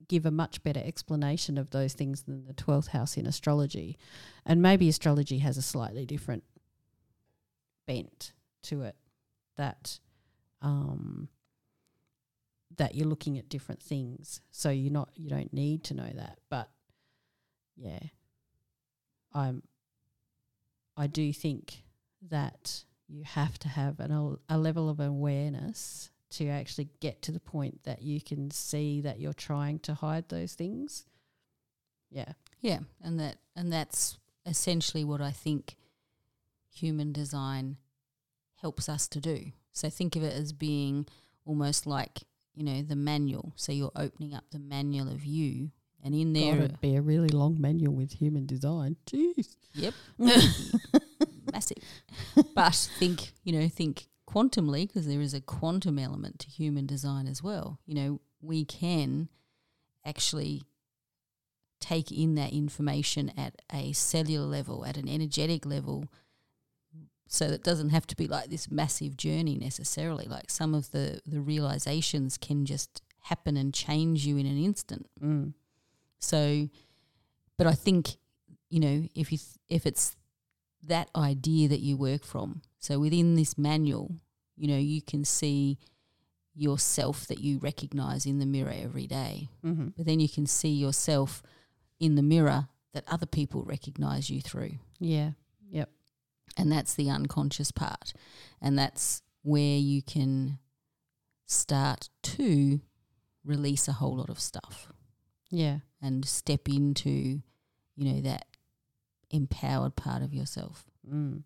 give 0.08 0.26
a 0.26 0.30
much 0.30 0.62
better 0.62 0.80
explanation 0.82 1.58
of 1.58 1.70
those 1.70 1.92
things 1.92 2.22
than 2.22 2.46
the 2.46 2.54
12th 2.54 2.88
house 2.88 3.16
in 3.16 3.26
astrology. 3.26 3.96
And 4.44 4.62
maybe 4.62 4.88
astrology 4.88 5.38
has 5.38 5.56
a 5.56 5.62
slightly 5.62 6.06
different 6.06 6.44
bent 7.88 8.32
to 8.62 8.82
it 8.82 8.94
that 9.56 9.98
um 10.60 11.28
that 12.76 12.94
you're 12.94 13.08
looking 13.08 13.38
at 13.38 13.48
different 13.48 13.82
things. 13.82 14.40
So 14.50 14.70
you're 14.70 14.92
not 14.92 15.10
you 15.16 15.28
don't 15.28 15.52
need 15.52 15.84
to 15.84 15.94
know 15.94 16.10
that. 16.14 16.38
But 16.48 16.68
yeah. 17.76 18.00
I'm 19.32 19.62
I 20.96 21.06
do 21.06 21.32
think 21.32 21.82
that 22.30 22.84
you 23.08 23.24
have 23.24 23.58
to 23.60 23.68
have 23.68 24.00
an, 24.00 24.36
a 24.48 24.58
level 24.58 24.90
of 24.90 25.00
awareness 25.00 26.10
to 26.30 26.48
actually 26.48 26.88
get 27.00 27.22
to 27.22 27.32
the 27.32 27.40
point 27.40 27.80
that 27.84 28.02
you 28.02 28.20
can 28.20 28.50
see 28.50 29.00
that 29.00 29.18
you're 29.18 29.32
trying 29.32 29.78
to 29.80 29.94
hide 29.94 30.28
those 30.28 30.52
things. 30.52 31.06
Yeah. 32.10 32.32
Yeah, 32.60 32.80
and 33.02 33.18
that 33.20 33.36
and 33.56 33.72
that's 33.72 34.18
essentially 34.44 35.04
what 35.04 35.20
I 35.20 35.30
think 35.30 35.76
human 36.80 37.12
design 37.12 37.76
helps 38.56 38.88
us 38.88 39.06
to 39.08 39.20
do. 39.20 39.52
So 39.72 39.88
think 39.88 40.16
of 40.16 40.22
it 40.22 40.34
as 40.34 40.52
being 40.52 41.06
almost 41.44 41.86
like, 41.86 42.20
you 42.54 42.64
know, 42.64 42.82
the 42.82 42.96
manual. 42.96 43.52
So 43.56 43.72
you're 43.72 43.92
opening 43.94 44.34
up 44.34 44.44
the 44.50 44.58
manual 44.58 45.08
of 45.08 45.24
you 45.24 45.70
and 46.02 46.14
in 46.14 46.32
God, 46.32 46.42
there 46.42 46.64
it'd 46.64 46.80
be 46.80 46.96
a 46.96 47.02
really 47.02 47.28
long 47.28 47.60
manual 47.60 47.94
with 47.94 48.12
human 48.12 48.46
design. 48.46 48.96
Jeez. 49.06 49.56
Yep. 49.74 49.94
massive. 51.52 51.78
But 52.54 52.74
think, 52.98 53.32
you 53.42 53.52
know, 53.52 53.68
think 53.68 54.06
quantumly 54.28 54.86
because 54.86 55.06
there 55.06 55.20
is 55.20 55.34
a 55.34 55.40
quantum 55.40 55.98
element 55.98 56.40
to 56.40 56.48
human 56.48 56.86
design 56.86 57.26
as 57.26 57.42
well. 57.42 57.78
You 57.86 57.94
know, 57.94 58.20
we 58.40 58.64
can 58.64 59.28
actually 60.04 60.62
take 61.80 62.12
in 62.12 62.34
that 62.36 62.52
information 62.52 63.32
at 63.36 63.60
a 63.72 63.92
cellular 63.92 64.46
level, 64.46 64.84
at 64.84 64.96
an 64.96 65.08
energetic 65.08 65.66
level. 65.66 66.08
So 67.30 67.48
that 67.48 67.62
doesn't 67.62 67.90
have 67.90 68.06
to 68.08 68.16
be 68.16 68.26
like 68.26 68.48
this 68.48 68.70
massive 68.70 69.16
journey 69.16 69.56
necessarily. 69.58 70.24
Like 70.26 70.50
some 70.50 70.74
of 70.74 70.90
the, 70.92 71.20
the 71.26 71.40
realizations 71.40 72.38
can 72.38 72.64
just 72.64 73.02
happen 73.22 73.56
and 73.56 73.74
change 73.74 74.26
you 74.26 74.38
in 74.38 74.46
an 74.46 74.56
instant. 74.56 75.06
Mm. 75.22 75.52
So, 76.18 76.68
but 77.58 77.66
I 77.66 77.72
think 77.74 78.16
you 78.70 78.80
know 78.80 79.04
if 79.14 79.30
you 79.32 79.38
th- 79.38 79.58
if 79.68 79.84
it's 79.86 80.16
that 80.86 81.10
idea 81.14 81.68
that 81.68 81.80
you 81.80 81.96
work 81.96 82.24
from, 82.24 82.62
so 82.78 82.98
within 82.98 83.34
this 83.34 83.58
manual, 83.58 84.14
you 84.56 84.66
know 84.68 84.78
you 84.78 85.02
can 85.02 85.24
see 85.24 85.78
yourself 86.54 87.26
that 87.26 87.38
you 87.40 87.58
recognize 87.58 88.26
in 88.26 88.38
the 88.38 88.46
mirror 88.46 88.72
every 88.74 89.06
day, 89.06 89.48
Mm-hmm. 89.64 89.88
but 89.96 90.06
then 90.06 90.18
you 90.20 90.28
can 90.28 90.46
see 90.46 90.70
yourself 90.70 91.42
in 92.00 92.14
the 92.14 92.22
mirror 92.22 92.68
that 92.94 93.04
other 93.06 93.26
people 93.26 93.62
recognize 93.64 94.30
you 94.30 94.40
through. 94.40 94.72
Yeah. 94.98 95.32
And 96.56 96.70
that's 96.72 96.94
the 96.94 97.10
unconscious 97.10 97.70
part. 97.70 98.12
And 98.60 98.78
that's 98.78 99.22
where 99.42 99.78
you 99.78 100.02
can 100.02 100.58
start 101.46 102.08
to 102.22 102.80
release 103.44 103.88
a 103.88 103.92
whole 103.92 104.16
lot 104.16 104.28
of 104.28 104.38
stuff 104.40 104.92
Yeah. 105.50 105.78
and 106.02 106.24
step 106.24 106.68
into, 106.68 107.42
you 107.96 108.04
know, 108.12 108.20
that 108.22 108.46
empowered 109.30 109.96
part 109.96 110.22
of 110.22 110.34
yourself. 110.34 110.84
Mm. 111.08 111.44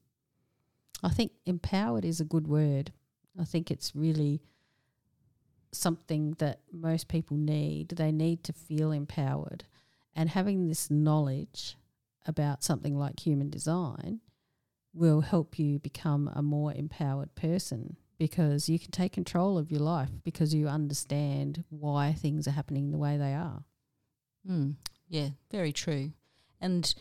I 1.03 1.09
think 1.11 1.33
empowered 1.47 2.05
is 2.05 2.21
a 2.21 2.25
good 2.25 2.47
word. 2.49 2.93
I 3.38 3.45
think 3.45 3.71
it's 3.71 3.95
really 3.95 4.41
something 5.73 6.33
that 6.38 6.61
most 6.71 7.09
people 7.09 7.37
need. 7.37 7.91
They 7.91 8.12
need 8.12 8.45
to 8.45 8.53
feel 8.53 8.93
empowered. 8.93 9.65
And 10.15 10.31
having 10.31 10.69
this 10.69 10.91
knowledge 10.91 11.77
about 12.27 12.62
something 12.62 12.97
like 12.97 13.21
human 13.21 13.51
design 13.51 14.21
will 14.94 15.22
help 15.22 15.59
you 15.59 15.78
become 15.78 16.31
a 16.35 16.42
more 16.42 16.72
empowered 16.72 17.35
person 17.35 17.96
because 18.18 18.68
you 18.68 18.78
can 18.78 18.90
take 18.90 19.12
control 19.12 19.59
of 19.59 19.70
your 19.70 19.81
life 19.81 20.11
because 20.22 20.55
you 20.55 20.68
understand 20.68 21.64
why 21.70 22.12
things 22.12 22.46
are 22.46 22.52
happening 22.52 22.90
the 22.90 22.98
way 22.98 23.16
they 23.16 23.35
are. 23.35 23.64
Mm. 24.48 24.74
Yeah, 25.09 25.31
very 25.50 25.72
true. 25.72 26.12
And 26.61 26.94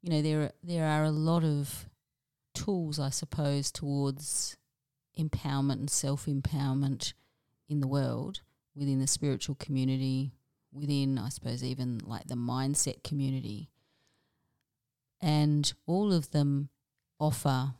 you 0.00 0.10
know 0.10 0.22
there 0.22 0.40
are, 0.42 0.52
there 0.62 0.86
are 0.86 1.04
a 1.04 1.10
lot 1.10 1.44
of 1.44 1.88
tools, 2.54 2.98
I 2.98 3.10
suppose, 3.10 3.70
towards 3.70 4.56
empowerment 5.18 5.72
and 5.80 5.90
self 5.90 6.26
empowerment 6.26 7.12
in 7.68 7.80
the 7.80 7.86
world 7.86 8.40
within 8.74 9.00
the 9.00 9.06
spiritual 9.06 9.54
community, 9.54 10.32
within 10.72 11.18
I 11.18 11.28
suppose 11.28 11.62
even 11.62 12.00
like 12.04 12.26
the 12.26 12.34
mindset 12.34 13.04
community, 13.04 13.70
and 15.20 15.72
all 15.86 16.12
of 16.12 16.30
them 16.30 16.70
offer 17.22 17.74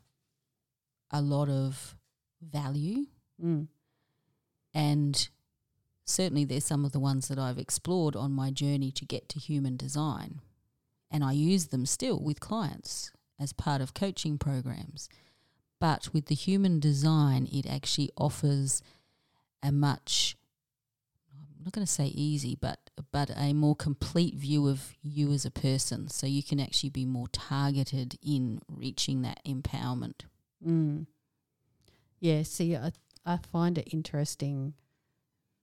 a 1.10 1.20
lot 1.20 1.48
of 1.48 1.96
value 2.40 3.06
Mm. 3.42 3.66
and 4.72 5.28
certainly 6.04 6.44
there's 6.44 6.64
some 6.64 6.84
of 6.84 6.92
the 6.92 7.00
ones 7.00 7.26
that 7.28 7.38
I've 7.38 7.58
explored 7.58 8.14
on 8.14 8.32
my 8.32 8.50
journey 8.50 8.92
to 8.92 9.04
get 9.04 9.28
to 9.30 9.40
human 9.40 9.76
design. 9.76 10.40
And 11.10 11.24
I 11.24 11.32
use 11.32 11.66
them 11.66 11.86
still 11.86 12.18
with 12.20 12.40
clients 12.40 13.10
as 13.38 13.52
part 13.52 13.80
of 13.80 13.94
coaching 13.94 14.38
programs. 14.38 15.08
But 15.80 16.12
with 16.12 16.26
the 16.26 16.34
human 16.34 16.78
design, 16.80 17.48
it 17.52 17.66
actually 17.66 18.10
offers 18.16 18.80
a 19.62 19.72
much, 19.72 20.36
I'm 21.62 21.66
not 21.66 21.74
going 21.74 21.86
to 21.86 21.92
say 21.92 22.06
easy, 22.06 22.58
but, 22.60 22.90
but 23.12 23.30
a 23.36 23.52
more 23.52 23.76
complete 23.76 24.34
view 24.34 24.66
of 24.66 24.94
you 25.00 25.32
as 25.32 25.44
a 25.44 25.50
person. 25.50 26.08
So 26.08 26.26
you 26.26 26.42
can 26.42 26.58
actually 26.58 26.90
be 26.90 27.04
more 27.04 27.28
targeted 27.28 28.18
in 28.20 28.58
reaching 28.68 29.22
that 29.22 29.38
empowerment. 29.46 30.22
Mm. 30.66 31.06
Yeah, 32.18 32.42
see, 32.42 32.74
I, 32.74 32.90
I 33.24 33.36
find 33.36 33.78
it 33.78 33.86
interesting 33.92 34.74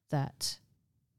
that, 0.09 0.59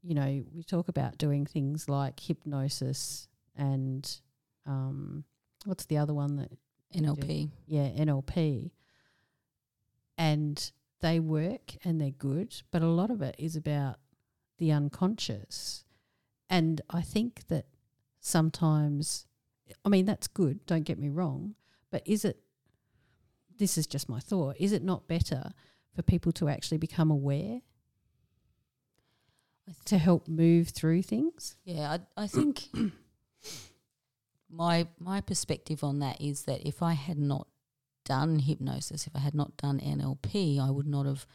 you 0.01 0.15
know, 0.15 0.43
we 0.51 0.63
talk 0.63 0.87
about 0.87 1.19
doing 1.19 1.45
things 1.45 1.87
like 1.87 2.19
hypnosis 2.19 3.27
and 3.55 4.19
um, 4.65 5.25
what's 5.65 5.85
the 5.85 5.99
other 5.99 6.15
one 6.15 6.37
that. 6.37 6.51
NLP. 6.95 7.51
yeah, 7.67 7.87
NLP. 7.89 8.71
And 10.17 10.71
they 11.01 11.19
work 11.19 11.73
and 11.83 12.01
they're 12.01 12.09
good, 12.09 12.63
but 12.71 12.81
a 12.81 12.87
lot 12.87 13.11
of 13.11 13.21
it 13.21 13.35
is 13.37 13.55
about 13.55 13.97
the 14.61 14.71
unconscious. 14.71 15.83
And 16.49 16.81
I 16.89 17.01
think 17.01 17.47
that 17.47 17.65
sometimes, 18.19 19.25
I 19.83 19.89
mean, 19.89 20.05
that's 20.05 20.27
good, 20.27 20.65
don't 20.67 20.83
get 20.83 20.99
me 20.99 21.09
wrong, 21.09 21.55
but 21.89 22.03
is 22.05 22.23
it, 22.23 22.37
this 23.57 23.77
is 23.77 23.87
just 23.87 24.07
my 24.07 24.19
thought, 24.19 24.55
is 24.59 24.71
it 24.71 24.83
not 24.83 25.07
better 25.07 25.51
for 25.93 26.03
people 26.03 26.31
to 26.33 26.47
actually 26.47 26.77
become 26.77 27.09
aware 27.09 27.61
to 29.85 29.97
help 29.97 30.27
move 30.27 30.69
through 30.69 31.01
things? 31.01 31.55
Yeah, 31.65 31.97
I, 32.17 32.23
I 32.23 32.27
think 32.27 32.69
my 34.49 34.87
my 34.99 35.21
perspective 35.21 35.83
on 35.83 35.99
that 35.99 36.21
is 36.21 36.43
that 36.43 36.67
if 36.67 36.83
I 36.83 36.93
had 36.93 37.17
not 37.17 37.47
done 38.05 38.39
hypnosis, 38.39 39.07
if 39.07 39.15
I 39.15 39.19
had 39.19 39.33
not 39.33 39.57
done 39.57 39.79
NLP, 39.79 40.59
I 40.59 40.69
would 40.69 40.87
not 40.87 41.05
have 41.05 41.25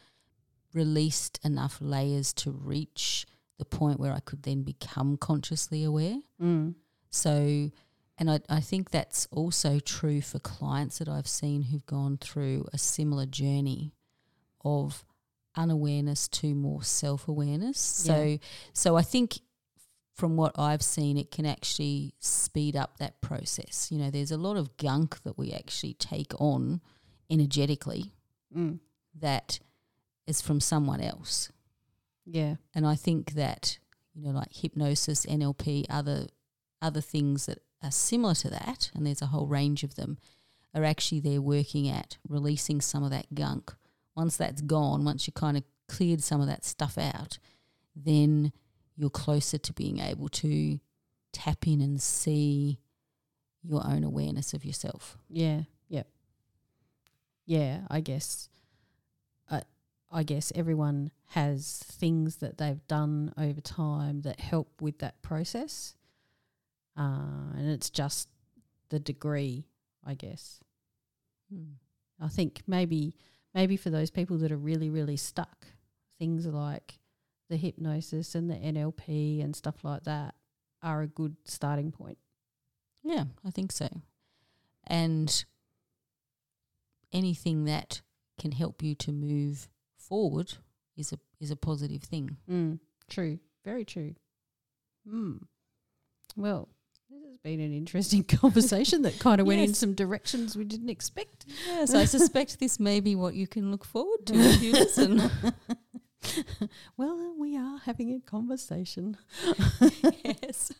released 0.73 1.39
enough 1.43 1.77
layers 1.81 2.33
to 2.33 2.51
reach 2.51 3.25
the 3.57 3.65
point 3.65 3.99
where 3.99 4.13
I 4.13 4.19
could 4.19 4.43
then 4.43 4.63
become 4.63 5.17
consciously 5.17 5.83
aware. 5.83 6.17
Mm. 6.41 6.75
So, 7.09 7.71
and 8.17 8.29
I, 8.29 8.39
I 8.49 8.59
think 8.59 8.91
that's 8.91 9.27
also 9.31 9.79
true 9.79 10.21
for 10.21 10.39
clients 10.39 10.99
that 10.99 11.09
I've 11.09 11.27
seen 11.27 11.63
who've 11.63 11.85
gone 11.85 12.17
through 12.17 12.67
a 12.73 12.77
similar 12.77 13.25
journey 13.25 13.93
of 14.63 15.05
unawareness 15.55 16.27
to 16.27 16.53
more 16.53 16.83
self 16.83 17.27
awareness. 17.27 17.79
So, 17.79 18.37
so 18.73 18.95
I 18.95 19.01
think 19.01 19.39
from 20.13 20.35
what 20.35 20.57
I've 20.57 20.81
seen, 20.83 21.17
it 21.17 21.31
can 21.31 21.45
actually 21.45 22.13
speed 22.19 22.75
up 22.75 22.97
that 22.97 23.21
process. 23.21 23.89
You 23.91 23.99
know, 23.99 24.09
there's 24.09 24.31
a 24.31 24.37
lot 24.37 24.57
of 24.57 24.75
gunk 24.77 25.21
that 25.23 25.37
we 25.37 25.51
actually 25.51 25.93
take 25.93 26.33
on 26.39 26.81
energetically 27.29 28.13
Mm. 28.55 28.79
that 29.19 29.59
is 30.27 30.41
from 30.41 30.59
someone 30.59 31.01
else. 31.01 31.51
Yeah. 32.25 32.55
And 32.75 32.85
I 32.85 32.95
think 32.95 33.31
that, 33.33 33.79
you 34.13 34.25
know, 34.25 34.37
like 34.37 34.53
hypnosis, 34.53 35.25
NLP, 35.25 35.85
other 35.89 36.27
other 36.81 37.01
things 37.01 37.45
that 37.47 37.59
are 37.83 37.91
similar 37.91 38.35
to 38.35 38.49
that, 38.49 38.91
and 38.93 39.05
there's 39.05 39.21
a 39.21 39.27
whole 39.27 39.47
range 39.47 39.83
of 39.83 39.95
them, 39.95 40.17
are 40.75 40.83
actually 40.83 41.19
there 41.19 41.41
working 41.41 41.89
at 41.89 42.17
releasing 42.27 42.81
some 42.81 43.03
of 43.03 43.11
that 43.11 43.33
gunk. 43.33 43.73
Once 44.15 44.37
that's 44.37 44.61
gone, 44.61 45.05
once 45.05 45.27
you 45.27 45.33
kind 45.33 45.57
of 45.57 45.63
cleared 45.87 46.21
some 46.21 46.41
of 46.41 46.47
that 46.47 46.65
stuff 46.65 46.97
out, 46.97 47.39
then 47.95 48.51
you're 48.95 49.09
closer 49.09 49.57
to 49.57 49.73
being 49.73 49.99
able 49.99 50.27
to 50.27 50.79
tap 51.33 51.67
in 51.67 51.81
and 51.81 52.01
see 52.01 52.79
your 53.63 53.85
own 53.85 54.03
awareness 54.03 54.53
of 54.53 54.65
yourself. 54.65 55.17
Yeah. 55.29 55.61
Yep. 55.89 56.07
Yeah, 57.45 57.81
I 57.89 58.01
guess. 58.01 58.49
I 60.11 60.23
guess 60.23 60.51
everyone 60.55 61.11
has 61.27 61.83
things 61.85 62.37
that 62.37 62.57
they've 62.57 62.85
done 62.87 63.33
over 63.37 63.59
time 63.59 64.21
that 64.21 64.39
help 64.39 64.81
with 64.81 64.99
that 64.99 65.21
process, 65.21 65.95
uh, 66.97 67.51
and 67.55 67.69
it's 67.69 67.89
just 67.89 68.29
the 68.89 68.99
degree, 68.99 69.67
I 70.05 70.13
guess. 70.13 70.59
I 72.21 72.27
think 72.27 72.61
maybe 72.67 73.15
maybe 73.53 73.77
for 73.77 73.89
those 73.89 74.09
people 74.09 74.37
that 74.39 74.51
are 74.51 74.57
really 74.57 74.89
really 74.89 75.17
stuck, 75.17 75.67
things 76.19 76.45
like 76.45 76.99
the 77.49 77.57
hypnosis 77.57 78.35
and 78.35 78.49
the 78.49 78.55
NLP 78.55 79.43
and 79.43 79.55
stuff 79.55 79.83
like 79.83 80.03
that 80.03 80.35
are 80.81 81.01
a 81.01 81.07
good 81.07 81.35
starting 81.45 81.91
point. 81.91 82.17
Yeah, 83.03 83.25
I 83.45 83.51
think 83.51 83.71
so. 83.71 83.87
And 84.85 85.45
anything 87.11 87.65
that 87.65 88.01
can 88.39 88.51
help 88.51 88.83
you 88.83 88.95
to 88.95 89.11
move 89.11 89.67
forward 90.07 90.53
is 90.95 91.11
a 91.11 91.19
is 91.39 91.51
a 91.51 91.55
positive 91.55 92.03
thing. 92.03 92.37
Mm, 92.49 92.79
true. 93.09 93.39
Very 93.63 93.85
true. 93.85 94.15
Mm. 95.07 95.39
Well, 96.35 96.69
this 97.09 97.23
has 97.23 97.37
been 97.37 97.59
an 97.59 97.73
interesting 97.73 98.23
conversation 98.41 99.01
that 99.03 99.19
kind 99.19 99.39
of 99.39 99.47
went 99.47 99.61
in 99.61 99.73
some 99.73 99.93
directions 99.93 100.55
we 100.55 100.65
didn't 100.65 100.89
expect. 100.89 101.45
Yes, 101.65 101.93
I 101.93 102.05
suspect 102.05 102.59
this 102.59 102.79
may 102.79 102.99
be 102.99 103.15
what 103.15 103.33
you 103.33 103.47
can 103.47 103.71
look 103.71 103.85
forward 103.85 104.25
to 104.27 104.33
if 104.35 104.61
you 104.61 104.73
listen. 104.73 105.31
well, 106.97 107.33
we 107.37 107.57
are 107.57 107.79
having 107.79 108.13
a 108.13 108.19
conversation. 108.19 109.17
yes. 110.23 110.73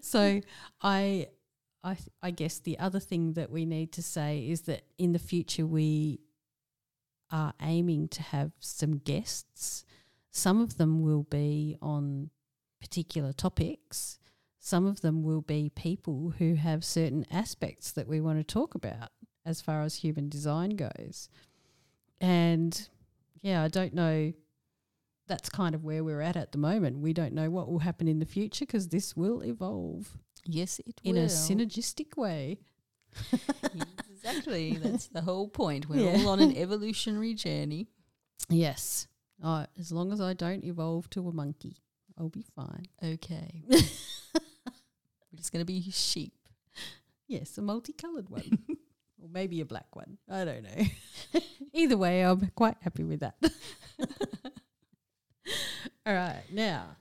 so 0.00 0.40
I 0.82 1.28
I 1.82 1.94
th- 1.94 2.08
I 2.22 2.30
guess 2.30 2.58
the 2.58 2.78
other 2.78 3.00
thing 3.00 3.34
that 3.34 3.50
we 3.50 3.66
need 3.66 3.92
to 3.92 4.02
say 4.02 4.48
is 4.48 4.62
that 4.62 4.84
in 4.98 5.12
the 5.12 5.18
future 5.18 5.66
we 5.66 6.20
are 7.30 7.54
aiming 7.60 8.08
to 8.08 8.22
have 8.22 8.52
some 8.60 8.98
guests. 8.98 9.84
Some 10.30 10.60
of 10.60 10.76
them 10.78 11.02
will 11.02 11.24
be 11.24 11.76
on 11.80 12.30
particular 12.80 13.32
topics. 13.32 14.18
Some 14.58 14.86
of 14.86 15.00
them 15.00 15.22
will 15.22 15.42
be 15.42 15.70
people 15.74 16.34
who 16.38 16.54
have 16.54 16.84
certain 16.84 17.26
aspects 17.30 17.92
that 17.92 18.08
we 18.08 18.20
want 18.20 18.38
to 18.38 18.44
talk 18.44 18.74
about 18.74 19.10
as 19.44 19.60
far 19.60 19.82
as 19.82 19.96
human 19.96 20.28
design 20.28 20.70
goes. 20.70 21.28
And 22.20 22.88
yeah, 23.42 23.62
I 23.62 23.68
don't 23.68 23.94
know 23.94 24.32
that's 25.26 25.48
kind 25.48 25.74
of 25.74 25.84
where 25.84 26.04
we're 26.04 26.20
at 26.20 26.36
at 26.36 26.52
the 26.52 26.58
moment. 26.58 26.98
We 26.98 27.14
don't 27.14 27.32
know 27.32 27.50
what 27.50 27.70
will 27.70 27.78
happen 27.78 28.08
in 28.08 28.18
the 28.18 28.26
future 28.26 28.66
because 28.66 28.88
this 28.88 29.16
will 29.16 29.42
evolve 29.42 30.18
Yes, 30.46 30.78
it 30.80 31.00
will 31.02 31.10
in 31.10 31.16
will. 31.16 31.22
a 31.24 31.26
synergistic 31.28 32.16
way. 32.18 32.58
exactly. 34.24 34.78
That's 34.82 35.08
the 35.08 35.20
whole 35.22 35.48
point. 35.48 35.88
We're 35.88 36.10
Yeah. 36.12 36.18
all 36.22 36.28
on 36.30 36.40
an 36.40 36.56
evolutionary 36.56 37.34
journey. 37.34 37.88
Yes. 38.48 39.06
Uh, 39.42 39.66
as 39.78 39.90
long 39.92 40.12
as 40.12 40.20
I 40.20 40.32
don't 40.34 40.64
evolve 40.64 41.10
to 41.10 41.28
a 41.28 41.32
monkey, 41.32 41.76
I'll 42.18 42.28
be 42.28 42.44
fine. 42.54 42.86
Okay. 43.02 43.64
We're 43.68 45.36
just 45.36 45.52
going 45.52 45.60
to 45.60 45.66
be 45.66 45.82
sheep. 45.90 46.32
Yes, 47.26 47.58
a 47.58 47.62
multicolored 47.62 48.28
one. 48.30 48.58
or 49.22 49.28
maybe 49.30 49.60
a 49.60 49.64
black 49.64 49.94
one. 49.96 50.18
I 50.30 50.44
don't 50.44 50.62
know. 50.62 51.40
Either 51.72 51.96
way, 51.96 52.22
I'm 52.24 52.50
quite 52.54 52.76
happy 52.82 53.02
with 53.04 53.20
that. 53.20 53.34
All 56.06 56.14
right. 56.14 56.42
Now, 56.52 56.96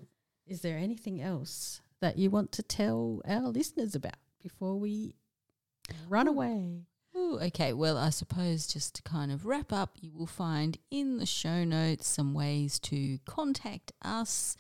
is 0.47 0.61
there 0.61 0.77
anything 0.77 1.21
else 1.21 1.81
that 2.01 2.17
you 2.17 2.29
want 2.29 2.51
to 2.53 2.63
tell 2.63 3.21
our 3.27 3.47
listeners 3.49 3.95
about 3.95 4.15
before 4.41 4.75
we 4.79 5.15
run 6.09 6.27
away? 6.27 6.85
Okay, 7.41 7.73
well, 7.73 7.97
I 7.97 8.09
suppose 8.09 8.67
just 8.67 8.95
to 8.95 9.01
kind 9.03 9.31
of 9.31 9.45
wrap 9.45 9.73
up, 9.73 9.97
you 9.99 10.11
will 10.13 10.27
find 10.27 10.77
in 10.91 11.17
the 11.17 11.25
show 11.25 11.63
notes 11.63 12.07
some 12.07 12.33
ways 12.33 12.79
to 12.79 13.19
contact 13.25 13.91
us. 14.03 14.55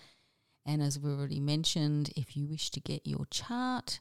And 0.65 0.81
as 0.81 0.99
we 0.99 1.11
already 1.11 1.39
mentioned, 1.39 2.11
if 2.15 2.35
you 2.35 2.47
wish 2.47 2.69
to 2.71 2.79
get 2.79 3.05
your 3.05 3.25
chart, 3.29 3.99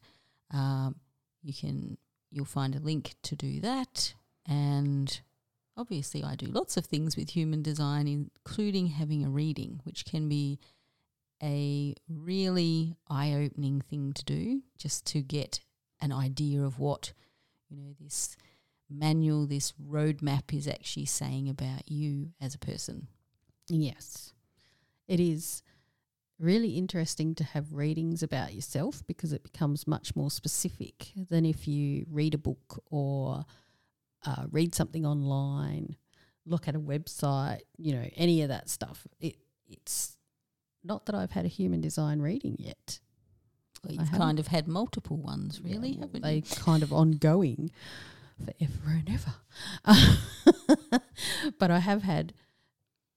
um, 0.53 0.97
you 1.43 1.53
can 1.53 1.99
you'll 2.31 2.45
find 2.45 2.75
a 2.75 2.81
link 2.81 3.15
to 3.23 3.37
do 3.37 3.61
that. 3.61 4.15
And 4.47 5.21
obviously, 5.77 6.25
I 6.25 6.35
do 6.35 6.47
lots 6.47 6.77
of 6.77 6.87
things 6.87 7.17
with 7.17 7.31
human 7.31 7.63
design, 7.63 8.09
including 8.09 8.89
having 8.89 9.25
a 9.25 9.31
reading, 9.31 9.81
which 9.85 10.05
can 10.05 10.29
be 10.29 10.59
a 11.43 11.95
really 12.09 12.97
eye-opening 13.09 13.81
thing 13.81 14.13
to 14.13 14.25
do, 14.25 14.63
just 14.79 15.05
to 15.07 15.21
get 15.21 15.61
an 16.01 16.13
idea 16.13 16.63
of 16.63 16.79
what 16.79 17.13
you 17.69 17.77
know 17.77 17.95
this 18.01 18.37
manual, 18.93 19.47
this 19.47 19.73
roadmap 19.73 20.53
is 20.53 20.69
actually 20.69 21.07
saying 21.07 21.49
about 21.49 21.91
you 21.91 22.31
as 22.41 22.55
a 22.55 22.59
person. 22.59 23.09
Yes. 23.69 24.33
It 25.09 25.21
is 25.21 25.63
really 26.39 26.71
interesting 26.71 27.35
to 27.37 27.45
have 27.45 27.73
readings 27.73 28.23
about 28.23 28.55
yourself 28.55 29.03
because 29.07 29.33
it 29.33 29.45
becomes 29.45 29.87
much 29.87 30.17
more 30.17 30.31
specific 30.31 31.13
than 31.31 31.45
if 31.45 31.69
you 31.69 32.05
read 32.11 32.35
a 32.35 32.39
book 32.39 32.83
or 32.91 33.45
uh, 34.27 34.45
read 34.51 34.75
something 34.75 35.07
online, 35.07 35.97
look 36.45 36.67
at 36.69 36.75
a 36.75 36.81
website, 36.81 37.61
you 37.77 37.95
know, 37.95 38.09
any 38.17 38.43
of 38.43 38.49
that 38.49 38.69
stuff. 38.69 39.07
It 39.21 39.37
it's 39.69 40.17
not 40.85 41.07
that 41.07 41.15
I've 41.15 41.31
had 41.31 41.45
a 41.45 41.49
human 41.49 41.81
design 41.81 42.21
reading 42.21 42.57
yet. 42.59 43.01
Well, 43.85 43.95
you've 43.95 44.13
kind 44.13 44.39
of 44.39 44.49
had 44.49 44.69
multiple 44.69 45.17
ones, 45.17 45.61
Yeah, 45.63 45.75
really, 45.75 45.93
well, 45.93 46.07
haven't 46.09 46.23
they 46.23 46.37
you? 46.37 46.43
kind 46.43 46.83
of 46.83 46.93
ongoing 46.93 47.71
forever 48.39 48.89
and 48.89 49.11
ever. 49.11 51.01
but 51.59 51.71
I 51.71 51.79
have 51.79 52.03
had 52.03 52.33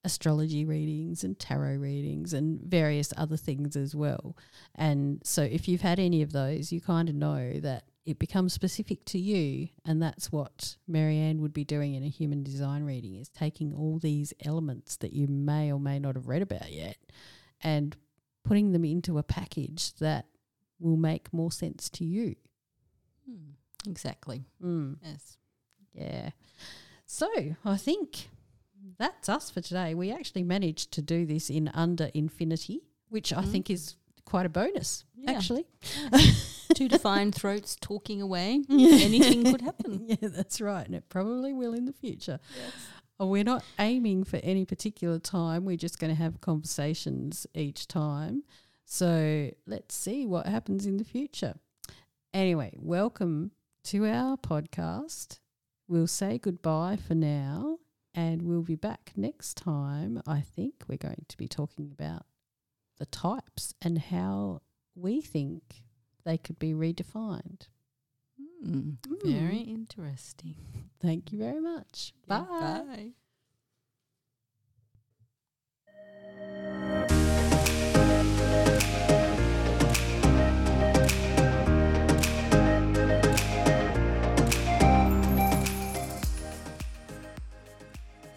astrology 0.04 0.64
readings 0.64 1.24
and 1.24 1.38
tarot 1.38 1.78
readings 1.78 2.34
and 2.34 2.62
various 2.62 3.12
other 3.18 3.38
things 3.38 3.76
as 3.76 3.96
well. 3.96 4.38
And 4.76 5.22
so 5.24 5.42
if 5.42 5.68
you've 5.68 5.82
had 5.82 6.00
any 6.00 6.22
of 6.22 6.32
those, 6.32 6.72
you 6.72 6.80
kind 6.80 7.10
of 7.10 7.16
know 7.16 7.54
that 7.60 7.86
it 8.06 8.20
becomes 8.20 8.54
specific 8.54 9.04
to 9.06 9.18
you 9.18 9.68
and 9.84 10.02
that's 10.02 10.32
what 10.32 10.76
Marianne 10.88 11.42
would 11.42 11.54
be 11.54 11.64
doing 11.64 11.96
in 11.96 12.04
a 12.04 12.10
human 12.10 12.44
design 12.44 12.84
reading 12.84 13.16
is 13.16 13.30
taking 13.30 13.74
all 13.74 13.98
these 13.98 14.32
elements 14.46 14.96
that 14.98 15.12
you 15.12 15.28
may 15.28 15.72
or 15.72 15.80
may 15.80 15.98
not 15.98 16.14
have 16.14 16.28
read 16.28 16.44
about 16.44 16.72
yet 16.72 16.98
and 17.62 17.98
putting 18.44 18.74
them 18.74 18.86
into 18.86 19.18
a 19.18 19.24
package 19.24 19.96
that 19.96 20.28
will 20.80 20.98
make 20.98 21.34
more 21.34 21.52
sense 21.52 21.90
to 21.90 22.06
you. 22.06 22.36
Hmm, 23.28 23.54
exactly. 23.88 24.46
Mm, 24.64 24.98
Yes. 25.04 25.38
yeah. 25.94 26.30
So 27.06 27.28
I 27.64 27.78
think 27.78 28.30
that's 28.98 29.30
us 29.30 29.50
for 29.50 29.62
today. 29.62 29.94
We 29.96 30.12
actually 30.12 30.44
managed 30.44 30.92
to 30.94 31.02
do 31.02 31.26
this 31.26 31.50
in 31.50 31.68
under 31.70 32.10
infinity, 32.14 32.82
which 33.10 33.32
I 33.34 33.44
Mhm. 33.44 33.52
think 33.52 33.70
is 33.70 33.96
quite 34.26 34.46
a 34.46 34.50
bonus, 34.50 35.06
Yeah. 35.16 35.32
actually. 35.32 35.66
Two 36.74 36.88
defined 36.90 37.36
throats 37.36 37.78
talking 37.80 38.22
away. 38.22 38.64
Anything 38.70 39.44
could 39.44 39.62
happen. 39.62 40.06
Yeah, 40.08 40.30
that's 40.30 40.60
right. 40.60 40.86
And 40.86 40.96
it 40.96 41.10
probably 41.10 41.54
will 41.54 41.74
in 41.74 41.86
the 41.86 41.94
future. 41.94 42.40
Yes. 42.56 42.74
Oh, 43.20 43.28
we're 43.28 43.44
not 43.46 43.64
aiming 43.80 44.26
for 44.26 44.38
any 44.38 44.66
particular 44.66 45.20
time. 45.20 45.64
We're 45.64 45.78
just 45.78 46.00
going 46.00 46.10
to 46.14 46.22
have 46.22 46.42
conversations 46.42 47.48
each 47.56 47.88
time. 47.88 48.44
So 48.84 49.52
let's 49.66 49.96
see 49.96 50.26
what 50.26 50.48
happens 50.48 50.86
in 50.86 50.98
the 50.98 51.06
future. 51.06 51.56
Anyway, 52.34 52.74
welcome 52.78 53.52
to 53.86 54.06
our 54.06 54.38
podcast. 54.38 55.40
We'll 55.88 56.08
say 56.08 56.38
goodbye 56.40 56.98
for 56.98 57.14
now 57.16 57.78
and 58.14 58.42
we'll 58.42 58.64
be 58.64 58.76
back 58.76 59.12
next 59.16 59.56
time. 59.58 60.22
I 60.26 60.42
think 60.42 60.84
we're 60.88 60.98
going 60.98 61.26
to 61.28 61.38
be 61.38 61.48
talking 61.48 61.92
about 61.92 62.26
the 62.98 63.06
types 63.06 63.74
and 63.82 64.00
how 64.00 64.62
we 64.96 65.22
think 65.22 65.84
they 66.24 66.38
could 66.38 66.58
be 66.58 66.74
redefined. 66.74 67.68
Hmm, 68.64 68.92
Very 69.24 69.60
interesting. 69.60 70.56
Thank 71.02 71.32
you 71.32 71.38
very 71.38 71.62
much. 71.62 72.14
Bye. 72.28 72.40
Bye. 72.50 73.10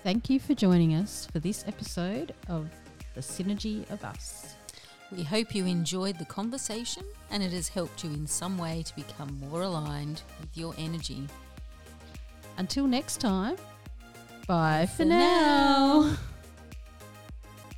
Thank 0.08 0.30
you 0.30 0.40
for 0.40 0.54
joining 0.54 0.94
us 0.94 1.28
for 1.30 1.38
this 1.38 1.66
episode 1.68 2.34
of 2.48 2.70
The 3.14 3.20
Synergy 3.20 3.84
of 3.90 4.02
Us. 4.04 4.54
We 5.14 5.22
hope 5.22 5.54
you 5.54 5.66
enjoyed 5.66 6.18
the 6.18 6.24
conversation 6.24 7.02
and 7.30 7.42
it 7.42 7.52
has 7.52 7.68
helped 7.68 8.02
you 8.02 8.08
in 8.12 8.26
some 8.26 8.56
way 8.56 8.82
to 8.84 8.96
become 8.96 9.38
more 9.38 9.60
aligned 9.60 10.22
with 10.40 10.56
your 10.56 10.74
energy. 10.78 11.26
Until 12.56 12.86
next 12.86 13.20
time, 13.20 13.56
bye 14.46 14.86
for 14.86 14.96
for 14.96 15.04
now. 15.04 16.00
now. 16.00 16.16